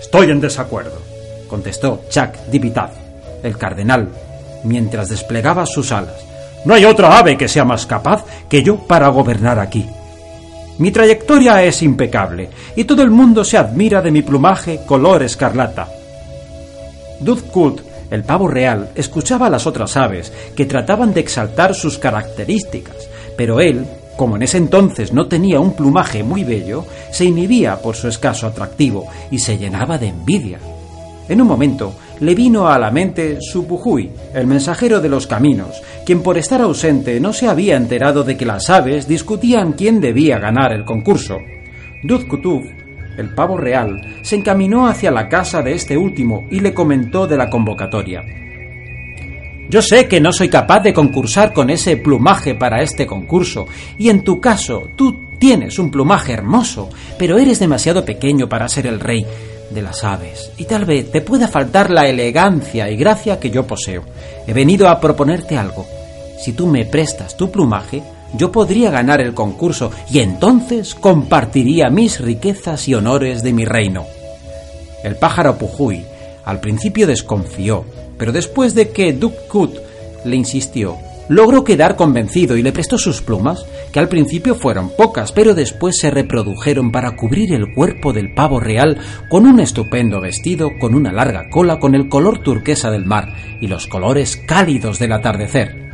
Estoy 0.00 0.30
en 0.30 0.40
desacuerdo, 0.40 1.02
contestó 1.48 2.02
Chuck 2.08 2.36
Dipitaz, 2.52 2.92
el 3.42 3.58
cardenal, 3.58 4.10
mientras 4.62 5.08
desplegaba 5.08 5.66
sus 5.66 5.90
alas. 5.90 6.31
No 6.64 6.74
hay 6.74 6.84
otra 6.84 7.18
ave 7.18 7.36
que 7.36 7.48
sea 7.48 7.64
más 7.64 7.86
capaz 7.86 8.24
que 8.48 8.62
yo 8.62 8.76
para 8.78 9.08
gobernar 9.08 9.58
aquí. 9.58 9.86
Mi 10.78 10.90
trayectoria 10.90 11.62
es 11.62 11.82
impecable 11.82 12.48
y 12.74 12.84
todo 12.84 13.02
el 13.02 13.10
mundo 13.10 13.44
se 13.44 13.58
admira 13.58 14.00
de 14.00 14.10
mi 14.10 14.22
plumaje 14.22 14.80
color 14.86 15.22
escarlata. 15.22 15.88
Dudkut, 17.20 17.82
el 18.10 18.24
pavo 18.24 18.48
real, 18.48 18.90
escuchaba 18.94 19.46
a 19.46 19.50
las 19.50 19.66
otras 19.66 19.96
aves 19.96 20.32
que 20.56 20.66
trataban 20.66 21.12
de 21.12 21.20
exaltar 21.20 21.74
sus 21.74 21.98
características, 21.98 23.08
pero 23.36 23.60
él, 23.60 23.86
como 24.16 24.36
en 24.36 24.42
ese 24.42 24.58
entonces 24.58 25.12
no 25.12 25.28
tenía 25.28 25.60
un 25.60 25.74
plumaje 25.74 26.22
muy 26.22 26.42
bello, 26.42 26.84
se 27.10 27.26
inhibía 27.26 27.76
por 27.76 27.94
su 27.94 28.08
escaso 28.08 28.46
atractivo 28.46 29.06
y 29.30 29.38
se 29.38 29.58
llenaba 29.58 29.98
de 29.98 30.08
envidia. 30.08 30.58
En 31.28 31.40
un 31.40 31.46
momento 31.46 31.94
le 32.20 32.34
vino 32.34 32.68
a 32.68 32.78
la 32.78 32.90
mente 32.90 33.38
Supujuy, 33.40 34.10
el 34.34 34.46
mensajero 34.46 35.00
de 35.00 35.08
los 35.08 35.26
caminos, 35.26 35.82
quien 36.06 36.22
por 36.22 36.38
estar 36.38 36.60
ausente 36.60 37.18
no 37.20 37.32
se 37.32 37.48
había 37.48 37.76
enterado 37.76 38.24
de 38.24 38.36
que 38.36 38.46
las 38.46 38.70
aves 38.70 39.08
discutían 39.08 39.72
quién 39.72 40.00
debía 40.00 40.38
ganar 40.38 40.72
el 40.72 40.84
concurso. 40.84 41.38
Duzkutuf, 42.02 42.64
el 43.18 43.34
pavo 43.34 43.56
real, 43.56 44.00
se 44.22 44.36
encaminó 44.36 44.86
hacia 44.86 45.10
la 45.10 45.28
casa 45.28 45.62
de 45.62 45.72
este 45.72 45.96
último 45.96 46.46
y 46.50 46.60
le 46.60 46.74
comentó 46.74 47.26
de 47.26 47.36
la 47.36 47.50
convocatoria. 47.50 48.22
Yo 49.68 49.80
sé 49.80 50.06
que 50.06 50.20
no 50.20 50.32
soy 50.32 50.48
capaz 50.48 50.80
de 50.80 50.92
concursar 50.92 51.52
con 51.52 51.70
ese 51.70 51.96
plumaje 51.96 52.54
para 52.54 52.82
este 52.82 53.06
concurso, 53.06 53.66
y 53.96 54.10
en 54.10 54.22
tu 54.22 54.40
caso 54.40 54.90
tú 54.96 55.28
tienes 55.38 55.78
un 55.78 55.90
plumaje 55.90 56.32
hermoso, 56.32 56.90
pero 57.18 57.38
eres 57.38 57.58
demasiado 57.58 58.04
pequeño 58.04 58.48
para 58.48 58.68
ser 58.68 58.86
el 58.86 59.00
rey 59.00 59.24
de 59.72 59.82
las 59.82 60.04
aves, 60.04 60.52
y 60.56 60.64
tal 60.64 60.84
vez 60.84 61.10
te 61.10 61.20
pueda 61.20 61.48
faltar 61.48 61.90
la 61.90 62.08
elegancia 62.08 62.90
y 62.90 62.96
gracia 62.96 63.40
que 63.40 63.50
yo 63.50 63.66
poseo. 63.66 64.04
He 64.46 64.52
venido 64.52 64.88
a 64.88 65.00
proponerte 65.00 65.56
algo. 65.56 65.86
Si 66.40 66.52
tú 66.52 66.66
me 66.66 66.84
prestas 66.84 67.36
tu 67.36 67.50
plumaje, 67.50 68.02
yo 68.34 68.50
podría 68.50 68.90
ganar 68.90 69.20
el 69.20 69.34
concurso 69.34 69.90
y 70.10 70.20
entonces 70.20 70.94
compartiría 70.94 71.90
mis 71.90 72.20
riquezas 72.20 72.88
y 72.88 72.94
honores 72.94 73.42
de 73.42 73.52
mi 73.52 73.64
reino. 73.64 74.06
El 75.04 75.16
pájaro 75.16 75.58
Pujuy 75.58 76.04
al 76.44 76.60
principio 76.60 77.06
desconfió, 77.06 77.84
pero 78.18 78.32
después 78.32 78.74
de 78.74 78.90
que 78.90 79.18
Kut 79.48 79.76
le 80.24 80.36
insistió, 80.36 80.96
logró 81.28 81.64
quedar 81.64 81.96
convencido 81.96 82.56
y 82.56 82.62
le 82.62 82.72
prestó 82.72 82.98
sus 82.98 83.22
plumas, 83.22 83.64
que 83.92 83.98
al 84.00 84.08
principio 84.08 84.54
fueron 84.54 84.90
pocas, 84.96 85.32
pero 85.32 85.54
después 85.54 85.96
se 85.98 86.10
reprodujeron 86.10 86.92
para 86.92 87.16
cubrir 87.16 87.52
el 87.54 87.74
cuerpo 87.74 88.12
del 88.12 88.34
pavo 88.34 88.60
real 88.60 88.98
con 89.28 89.46
un 89.46 89.60
estupendo 89.60 90.20
vestido, 90.20 90.70
con 90.78 90.94
una 90.94 91.12
larga 91.12 91.48
cola, 91.50 91.78
con 91.78 91.94
el 91.94 92.08
color 92.08 92.38
turquesa 92.42 92.90
del 92.90 93.06
mar 93.06 93.34
y 93.60 93.66
los 93.66 93.86
colores 93.86 94.36
cálidos 94.36 94.98
del 94.98 95.12
atardecer. 95.12 95.90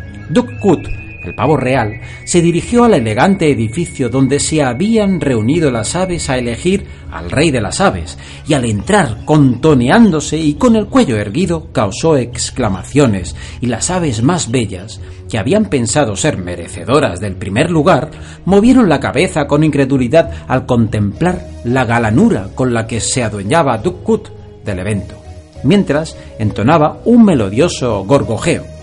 Kut 0.61 1.08
el 1.23 1.35
pavo 1.35 1.57
real, 1.57 2.01
se 2.25 2.41
dirigió 2.41 2.85
al 2.85 2.95
elegante 2.95 3.51
edificio 3.51 4.09
donde 4.09 4.39
se 4.39 4.63
habían 4.63 5.21
reunido 5.21 5.71
las 5.71 5.95
aves 5.97 6.31
a 6.31 6.39
elegir 6.39 6.87
al 7.11 7.31
rey 7.31 7.51
de 7.51 7.61
las 7.61 7.81
aves, 7.81 8.19
y 8.47 8.55
al 8.55 8.65
entrar 8.65 9.25
contoneándose 9.25 10.39
y 10.39 10.55
con 10.55 10.77
el 10.77 10.87
cuello 10.87 11.17
erguido 11.17 11.73
causó 11.73 12.17
exclamaciones, 12.17 13.35
y 13.61 13.67
las 13.67 13.91
aves 13.91 14.23
más 14.23 14.51
bellas, 14.51 15.01
que 15.29 15.39
habían 15.39 15.67
pensado 15.67 16.17
ser 16.17 16.39
merecedoras 16.39 17.21
del 17.21 17.37
primer 17.37 17.71
lugar, 17.71 18.11
movieron 18.45 18.89
la 18.89 19.01
cabeza 19.01 19.47
con 19.47 19.65
incredulidad 19.65 20.31
al 20.47 20.67
contemplar 20.67 21.47
la 21.65 21.85
galanura 21.85 22.49
con 22.55 22.73
la 22.73 22.87
que 22.87 23.01
se 23.01 23.23
adueñaba 23.23 23.79
Dukkut 23.79 24.29
del 24.65 24.79
evento, 24.79 25.17
mientras 25.65 26.17
entonaba 26.39 27.01
un 27.05 27.25
melodioso 27.25 28.05
gorgojeo 28.05 28.78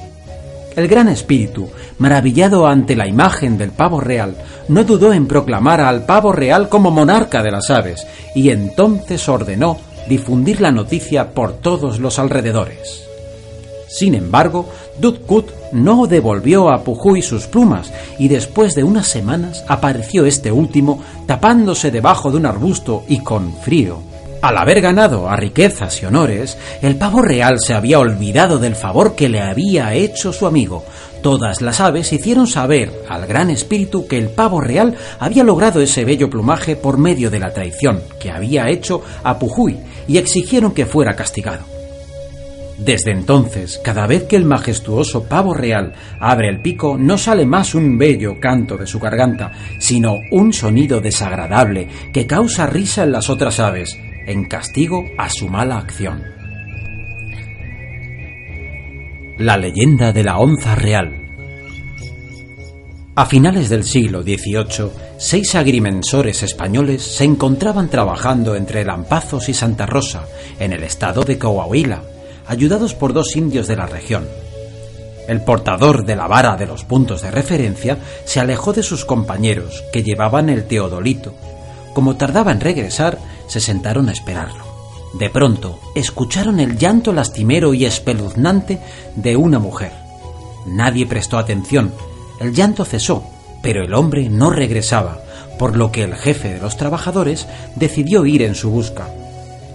el 0.75 0.87
gran 0.87 1.07
espíritu, 1.07 1.69
maravillado 1.97 2.67
ante 2.67 2.95
la 2.95 3.07
imagen 3.07 3.57
del 3.57 3.71
pavo 3.71 3.99
real, 3.99 4.35
no 4.67 4.83
dudó 4.83 5.13
en 5.13 5.27
proclamar 5.27 5.81
al 5.81 6.05
pavo 6.05 6.31
real 6.31 6.69
como 6.69 6.91
monarca 6.91 7.41
de 7.41 7.51
las 7.51 7.69
aves, 7.69 8.05
y 8.33 8.49
entonces 8.49 9.27
ordenó 9.29 9.77
difundir 10.07 10.61
la 10.61 10.71
noticia 10.71 11.31
por 11.31 11.53
todos 11.53 11.99
los 11.99 12.19
alrededores. 12.19 13.03
Sin 13.87 14.13
embargo, 14.13 14.67
Dudkut 14.99 15.51
no 15.71 16.05
devolvió 16.05 16.69
a 16.69 16.83
Pujuy 16.83 17.21
sus 17.21 17.47
plumas 17.47 17.93
y 18.19 18.27
después 18.27 18.75
de 18.75 18.83
unas 18.83 19.07
semanas 19.07 19.63
apareció 19.67 20.25
este 20.25 20.51
último 20.51 21.01
tapándose 21.25 21.91
debajo 21.91 22.29
de 22.29 22.37
un 22.37 22.45
arbusto 22.45 23.03
y 23.07 23.19
con 23.19 23.53
frío 23.53 24.14
al 24.47 24.57
haber 24.57 24.79
ganado 24.79 25.27
a 25.27 25.35
riquezas 25.35 26.01
y 26.01 26.05
honores, 26.05 26.57
el 26.83 26.97
pavo 26.97 27.21
real 27.21 27.59
se 27.59 27.73
había 27.73 27.99
olvidado 27.99 28.59
del 28.59 28.75
favor 28.75 29.15
que 29.15 29.27
le 29.27 29.41
había 29.41 29.93
hecho 29.95 30.31
su 30.31 30.45
amigo. 30.45 30.85
Todas 31.23 31.61
las 31.61 31.79
aves 31.79 32.13
hicieron 32.13 32.45
saber 32.45 32.91
al 33.09 33.25
gran 33.25 33.49
espíritu 33.49 34.07
que 34.07 34.19
el 34.19 34.29
pavo 34.29 34.61
real 34.61 34.95
había 35.19 35.43
logrado 35.43 35.81
ese 35.81 36.05
bello 36.05 36.29
plumaje 36.29 36.75
por 36.75 36.99
medio 36.99 37.31
de 37.31 37.39
la 37.39 37.53
traición 37.53 38.03
que 38.19 38.29
había 38.29 38.69
hecho 38.69 39.01
a 39.23 39.39
Pujuy 39.39 39.79
y 40.07 40.19
exigieron 40.19 40.73
que 40.73 40.85
fuera 40.85 41.15
castigado. 41.15 41.65
Desde 42.77 43.11
entonces, 43.11 43.79
cada 43.83 44.05
vez 44.05 44.25
que 44.25 44.35
el 44.35 44.45
majestuoso 44.45 45.23
pavo 45.23 45.53
real 45.53 45.93
abre 46.19 46.49
el 46.49 46.61
pico, 46.61 46.97
no 46.99 47.17
sale 47.17 47.45
más 47.45 47.73
un 47.73 47.97
bello 47.97 48.39
canto 48.39 48.77
de 48.77 48.85
su 48.85 48.99
garganta, 48.99 49.53
sino 49.79 50.19
un 50.31 50.53
sonido 50.53 50.99
desagradable 50.99 51.87
que 52.13 52.27
causa 52.27 52.67
risa 52.67 53.03
en 53.03 53.13
las 53.13 53.29
otras 53.29 53.59
aves, 53.59 53.97
en 54.25 54.45
castigo 54.45 55.05
a 55.17 55.29
su 55.29 55.47
mala 55.47 55.77
acción. 55.77 56.23
La 59.37 59.57
leyenda 59.57 60.11
de 60.11 60.23
la 60.23 60.37
onza 60.37 60.75
real. 60.75 61.21
A 63.15 63.25
finales 63.25 63.69
del 63.69 63.83
siglo 63.83 64.23
XVIII, 64.23 64.89
seis 65.17 65.55
agrimensores 65.55 66.43
españoles 66.43 67.01
se 67.01 67.23
encontraban 67.23 67.89
trabajando 67.89 68.55
entre 68.55 68.83
Lampazos 68.83 69.47
y 69.47 69.53
Santa 69.53 69.85
Rosa, 69.85 70.25
en 70.59 70.73
el 70.73 70.83
estado 70.83 71.23
de 71.23 71.37
Coahuila, 71.37 72.01
ayudados 72.47 72.93
por 72.93 73.13
dos 73.13 73.35
indios 73.35 73.67
de 73.67 73.75
la 73.75 73.87
región, 73.87 74.25
El 75.27 75.41
portador 75.41 76.05
de 76.05 76.15
la 76.15 76.27
vara 76.27 76.55
de 76.55 76.67
los 76.67 76.83
puntos 76.83 77.23
de 77.23 77.31
referencia 77.31 77.97
se 78.25 78.39
alejó 78.39 78.73
de 78.73 78.83
sus 78.83 79.05
compañeros, 79.05 79.83
que 79.91 80.03
llevaban 80.03 80.49
el 80.49 80.65
teodolito. 80.65 81.33
Como 81.93 82.15
tardaba 82.15 82.51
en 82.51 82.61
regresar, 82.61 83.17
se 83.47 83.59
sentaron 83.59 84.09
a 84.09 84.11
esperarlo. 84.11 84.63
De 85.13 85.29
pronto, 85.29 85.79
escucharon 85.95 86.59
el 86.59 86.77
llanto 86.77 87.13
lastimero 87.13 87.73
y 87.73 87.85
espeluznante 87.85 88.79
de 89.15 89.37
una 89.37 89.59
mujer. 89.59 89.93
Nadie 90.65 91.05
prestó 91.05 91.37
atención. 91.37 91.93
El 92.39 92.53
llanto 92.53 92.83
cesó, 92.83 93.23
pero 93.61 93.85
el 93.85 93.93
hombre 93.93 94.29
no 94.29 94.49
regresaba, 94.49 95.19
por 95.57 95.77
lo 95.77 95.91
que 95.91 96.03
el 96.03 96.15
jefe 96.15 96.53
de 96.53 96.59
los 96.59 96.75
trabajadores 96.75 97.47
decidió 97.75 98.25
ir 98.25 98.41
en 98.41 98.55
su 98.55 98.69
busca. 98.69 99.07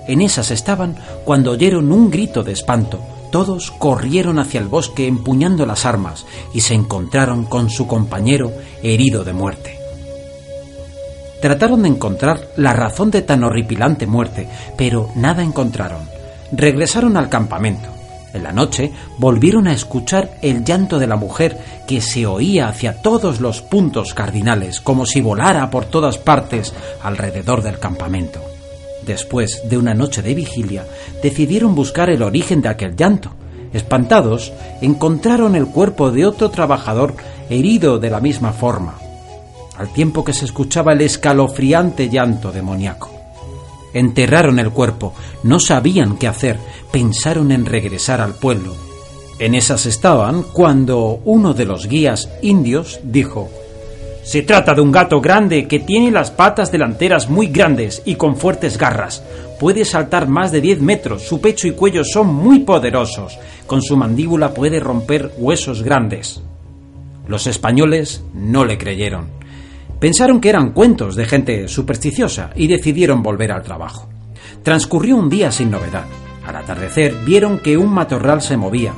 En 0.07 0.21
esas 0.21 0.51
estaban 0.51 0.97
cuando 1.25 1.53
oyeron 1.53 1.91
un 1.91 2.11
grito 2.11 2.43
de 2.43 2.53
espanto, 2.53 3.01
todos 3.31 3.71
corrieron 3.71 4.39
hacia 4.39 4.61
el 4.61 4.67
bosque 4.67 5.07
empuñando 5.07 5.65
las 5.65 5.87
armas 5.87 6.27
y 6.53 6.61
se 6.61 6.75
encontraron 6.75 7.45
con 7.45 7.71
su 7.71 7.87
compañero 7.87 8.53
herido 8.83 9.25
de 9.25 9.33
muerte. 9.33 9.80
Trataron 11.41 11.83
de 11.83 11.89
encontrar 11.89 12.41
la 12.57 12.73
razón 12.73 13.11
de 13.11 13.23
tan 13.23 13.45
horripilante 13.45 14.07
muerte, 14.07 14.47
pero 14.77 15.09
nada 15.15 15.43
encontraron. 15.43 16.03
Regresaron 16.53 17.17
al 17.17 17.29
campamento. 17.29 17.89
En 18.33 18.43
la 18.45 18.53
noche 18.53 18.93
volvieron 19.19 19.67
a 19.67 19.73
escuchar 19.73 20.31
el 20.43 20.65
llanto 20.65 20.99
de 20.99 21.07
la 21.07 21.17
mujer 21.17 21.59
que 21.89 22.01
se 22.01 22.27
oía 22.27 22.69
hacia 22.69 23.03
todos 23.03 23.41
los 23.41 23.61
puntos 23.63 24.15
cardinales, 24.15 24.81
como 24.81 25.07
si 25.07 25.21
volara 25.21 25.69
por 25.71 25.87
todas 25.87 26.19
partes 26.19 26.73
alrededor 27.03 27.63
del 27.63 27.79
campamento. 27.79 28.41
Después 29.05 29.63
de 29.69 29.79
una 29.79 29.95
noche 29.95 30.23
de 30.23 30.35
vigilia, 30.35 30.87
decidieron 31.23 31.75
buscar 31.75 32.11
el 32.11 32.23
origen 32.23 32.61
de 32.63 32.69
aquel 32.69 32.95
llanto. 32.95 33.33
Espantados, 33.73 34.53
encontraron 34.81 35.57
el 35.57 35.67
cuerpo 35.67 36.11
de 36.11 36.27
otro 36.27 36.51
trabajador 36.51 37.15
herido 37.49 37.99
de 37.99 38.11
la 38.11 38.21
misma 38.21 38.53
forma, 38.53 38.95
al 39.81 39.95
tiempo 39.95 40.23
que 40.23 40.35
se 40.35 40.45
escuchaba 40.45 40.93
el 40.93 41.01
escalofriante 41.01 42.11
llanto 42.11 42.53
demoníaco. 42.53 43.11
Enterraron 43.95 44.59
el 44.59 44.71
cuerpo, 44.71 45.15
no 45.43 45.59
sabían 45.59 46.19
qué 46.19 46.29
hacer, 46.29 46.59
pensaron 46.93 47.51
en 47.51 47.65
regresar 47.65 48.21
al 48.21 48.35
pueblo. 48.35 48.75
En 49.39 49.55
esas 49.55 49.87
estaban 49.87 50.43
cuando 50.43 51.23
uno 51.25 51.55
de 51.55 51.65
los 51.65 51.89
guías 51.89 52.29
indios 52.43 53.01
dijo 53.03 53.49
se 54.23 54.43
trata 54.43 54.75
de 54.75 54.83
un 54.83 54.93
gato 54.93 55.19
grande 55.21 55.67
que 55.67 55.79
tiene 55.79 56.11
las 56.11 56.31
patas 56.31 56.71
delanteras 56.71 57.31
muy 57.31 57.47
grandes 57.47 58.03
y 58.05 58.17
con 58.17 58.37
fuertes 58.37 58.77
garras. 58.77 59.25
Puede 59.59 59.87
saltar 59.87 60.29
más 60.29 60.53
de 60.53 60.61
10 60.61 60.83
metros, 60.83 61.23
su 61.23 61.41
pecho 61.41 61.67
y 61.67 61.73
cuello 61.73 62.05
son 62.05 62.27
muy 62.35 62.61
poderosos. 62.61 63.39
Con 63.67 63.81
su 63.81 63.97
mandíbula 63.97 64.53
puede 64.53 64.79
romper 64.79 65.33
huesos 65.39 65.83
grandes. 65.83 66.43
Los 67.27 67.47
españoles 67.47 68.23
no 68.35 68.67
le 68.67 68.77
creyeron. 68.77 69.41
Pensaron 70.01 70.41
que 70.41 70.49
eran 70.49 70.71
cuentos 70.73 71.15
de 71.15 71.27
gente 71.27 71.69
supersticiosa 71.69 72.51
y 72.57 72.69
decidieron 72.69 73.23
volver 73.23 73.53
al 73.53 73.63
trabajo. 73.63 74.09
Transcurrió 74.63 75.17
un 75.17 75.29
día 75.29 75.53
sin 75.53 75.71
novedad. 75.71 76.07
Al 76.47 76.57
atardecer 76.57 77.15
vieron 77.27 77.59
que 77.59 77.77
un 77.77 77.93
matorral 77.93 78.41
se 78.41 78.57
movía. 78.57 78.95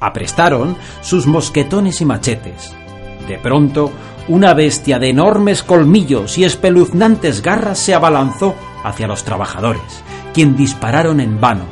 Aprestaron 0.00 0.76
sus 1.02 1.28
mosquetones 1.28 2.00
y 2.00 2.04
machetes. 2.04 2.72
De 3.28 3.38
pronto, 3.38 3.92
una 4.26 4.52
bestia 4.52 4.98
de 4.98 5.10
enormes 5.10 5.62
colmillos 5.62 6.36
y 6.36 6.42
espeluznantes 6.42 7.42
garras 7.42 7.78
se 7.78 7.94
abalanzó 7.94 8.56
hacia 8.82 9.06
los 9.06 9.22
trabajadores, 9.22 10.02
quien 10.34 10.56
dispararon 10.56 11.20
en 11.20 11.40
vano. 11.40 11.64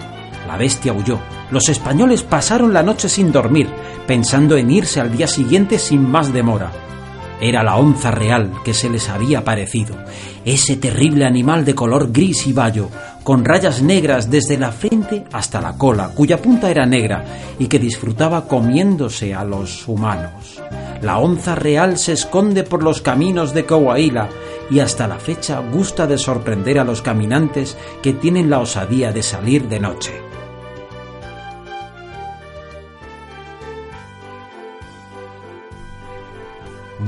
La 0.47 0.57
bestia 0.57 0.93
huyó. 0.93 1.19
Los 1.51 1.69
españoles 1.69 2.23
pasaron 2.23 2.73
la 2.73 2.85
noche 2.85 3.09
sin 3.09 3.33
dormir, 3.33 3.69
pensando 4.07 4.57
en 4.57 4.71
irse 4.71 5.01
al 5.01 5.17
día 5.17 5.27
siguiente 5.27 5.81
sin 5.81 6.09
más 6.09 6.33
demora. 6.33 6.71
Era 7.41 7.63
la 7.63 7.77
onza 7.77 8.11
real 8.11 8.53
que 8.65 8.75
se 8.75 8.89
les 8.89 9.09
había 9.09 9.45
parecido, 9.45 9.97
ese 10.45 10.77
terrible 10.77 11.25
animal 11.25 11.65
de 11.65 11.75
color 11.75 12.11
gris 12.13 12.47
y 12.47 12.53
bayo, 12.53 12.89
con 13.23 13.45
rayas 13.45 13.83
negras 13.83 14.31
desde 14.31 14.59
la 14.59 14.73
frente 14.73 15.25
hasta 15.33 15.61
la 15.61 15.77
cola, 15.77 16.11
cuya 16.15 16.41
punta 16.41 16.71
era 16.71 16.87
negra 16.87 17.25
y 17.59 17.67
que 17.67 17.79
disfrutaba 17.79 18.47
comiéndose 18.47 19.35
a 19.35 19.45
los 19.45 19.87
humanos. 19.87 20.61
La 21.03 21.19
onza 21.19 21.55
real 21.55 21.97
se 21.97 22.13
esconde 22.13 22.65
por 22.65 22.83
los 22.83 23.03
caminos 23.03 23.55
de 23.55 23.65
Coahuila 23.67 24.29
y 24.71 24.81
hasta 24.81 25.07
la 25.07 25.19
fecha 25.19 25.61
gusta 25.61 26.07
de 26.07 26.19
sorprender 26.19 26.79
a 26.79 26.85
los 26.85 27.03
caminantes 27.03 27.77
que 28.03 28.15
tienen 28.15 28.51
la 28.51 28.59
osadía 28.59 29.13
de 29.13 29.23
salir 29.23 29.69
de 29.69 29.81
noche. 29.81 30.28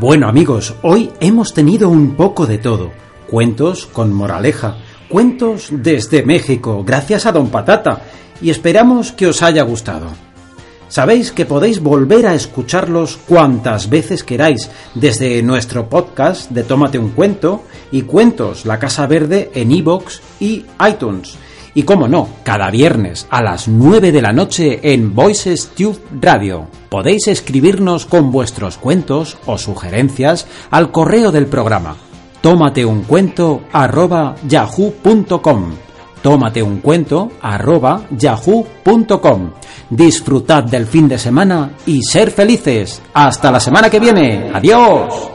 Bueno 0.00 0.28
amigos, 0.28 0.76
hoy 0.80 1.10
hemos 1.20 1.52
tenido 1.52 1.90
un 1.90 2.14
poco 2.14 2.46
de 2.46 2.56
todo. 2.56 2.90
Cuentos 3.28 3.84
con 3.84 4.14
moraleja, 4.14 4.78
Cuentos 5.10 5.68
desde 5.72 6.22
México, 6.22 6.82
gracias 6.86 7.26
a 7.26 7.32
Don 7.32 7.50
Patata, 7.50 8.00
y 8.40 8.48
esperamos 8.48 9.12
que 9.12 9.26
os 9.26 9.42
haya 9.42 9.62
gustado. 9.62 10.06
Sabéis 10.88 11.32
que 11.32 11.44
podéis 11.44 11.80
volver 11.80 12.26
a 12.26 12.34
escucharlos 12.34 13.18
cuantas 13.18 13.90
veces 13.90 14.24
queráis 14.24 14.70
desde 14.94 15.42
nuestro 15.42 15.90
podcast 15.90 16.50
de 16.50 16.62
Tómate 16.62 16.98
un 16.98 17.10
cuento 17.10 17.64
y 17.92 18.00
Cuentos 18.00 18.64
La 18.64 18.78
Casa 18.78 19.06
Verde 19.06 19.50
en 19.52 19.70
iVoox 19.70 20.20
y 20.40 20.64
iTunes. 20.88 21.36
Y 21.74 21.84
como 21.84 22.08
no, 22.08 22.28
cada 22.42 22.70
viernes 22.70 23.26
a 23.30 23.42
las 23.42 23.68
9 23.68 24.12
de 24.12 24.22
la 24.22 24.32
noche 24.32 24.80
en 24.92 25.14
Voices 25.14 25.70
Tube 25.76 25.98
Radio. 26.20 26.66
Podéis 26.88 27.28
escribirnos 27.28 28.06
con 28.06 28.32
vuestros 28.32 28.76
cuentos 28.76 29.38
o 29.46 29.58
sugerencias 29.58 30.46
al 30.70 30.90
correo 30.90 31.30
del 31.32 31.46
programa 31.46 31.96
tómate 32.40 32.84
un 32.84 33.02
cuento 33.02 33.62
arroba 33.72 34.34
yahoo.com. 34.46 35.72
Tómate 36.22 36.62
un 36.62 36.78
cuento 36.80 37.30
arroba 37.40 38.02
yahoo.com. 38.10 39.50
Disfrutad 39.88 40.64
del 40.64 40.86
fin 40.86 41.08
de 41.08 41.18
semana 41.18 41.72
y 41.86 42.02
ser 42.02 42.30
felices. 42.30 43.00
Hasta 43.14 43.50
la 43.50 43.60
semana 43.60 43.88
que 43.88 44.00
viene. 44.00 44.50
Adiós. 44.52 45.30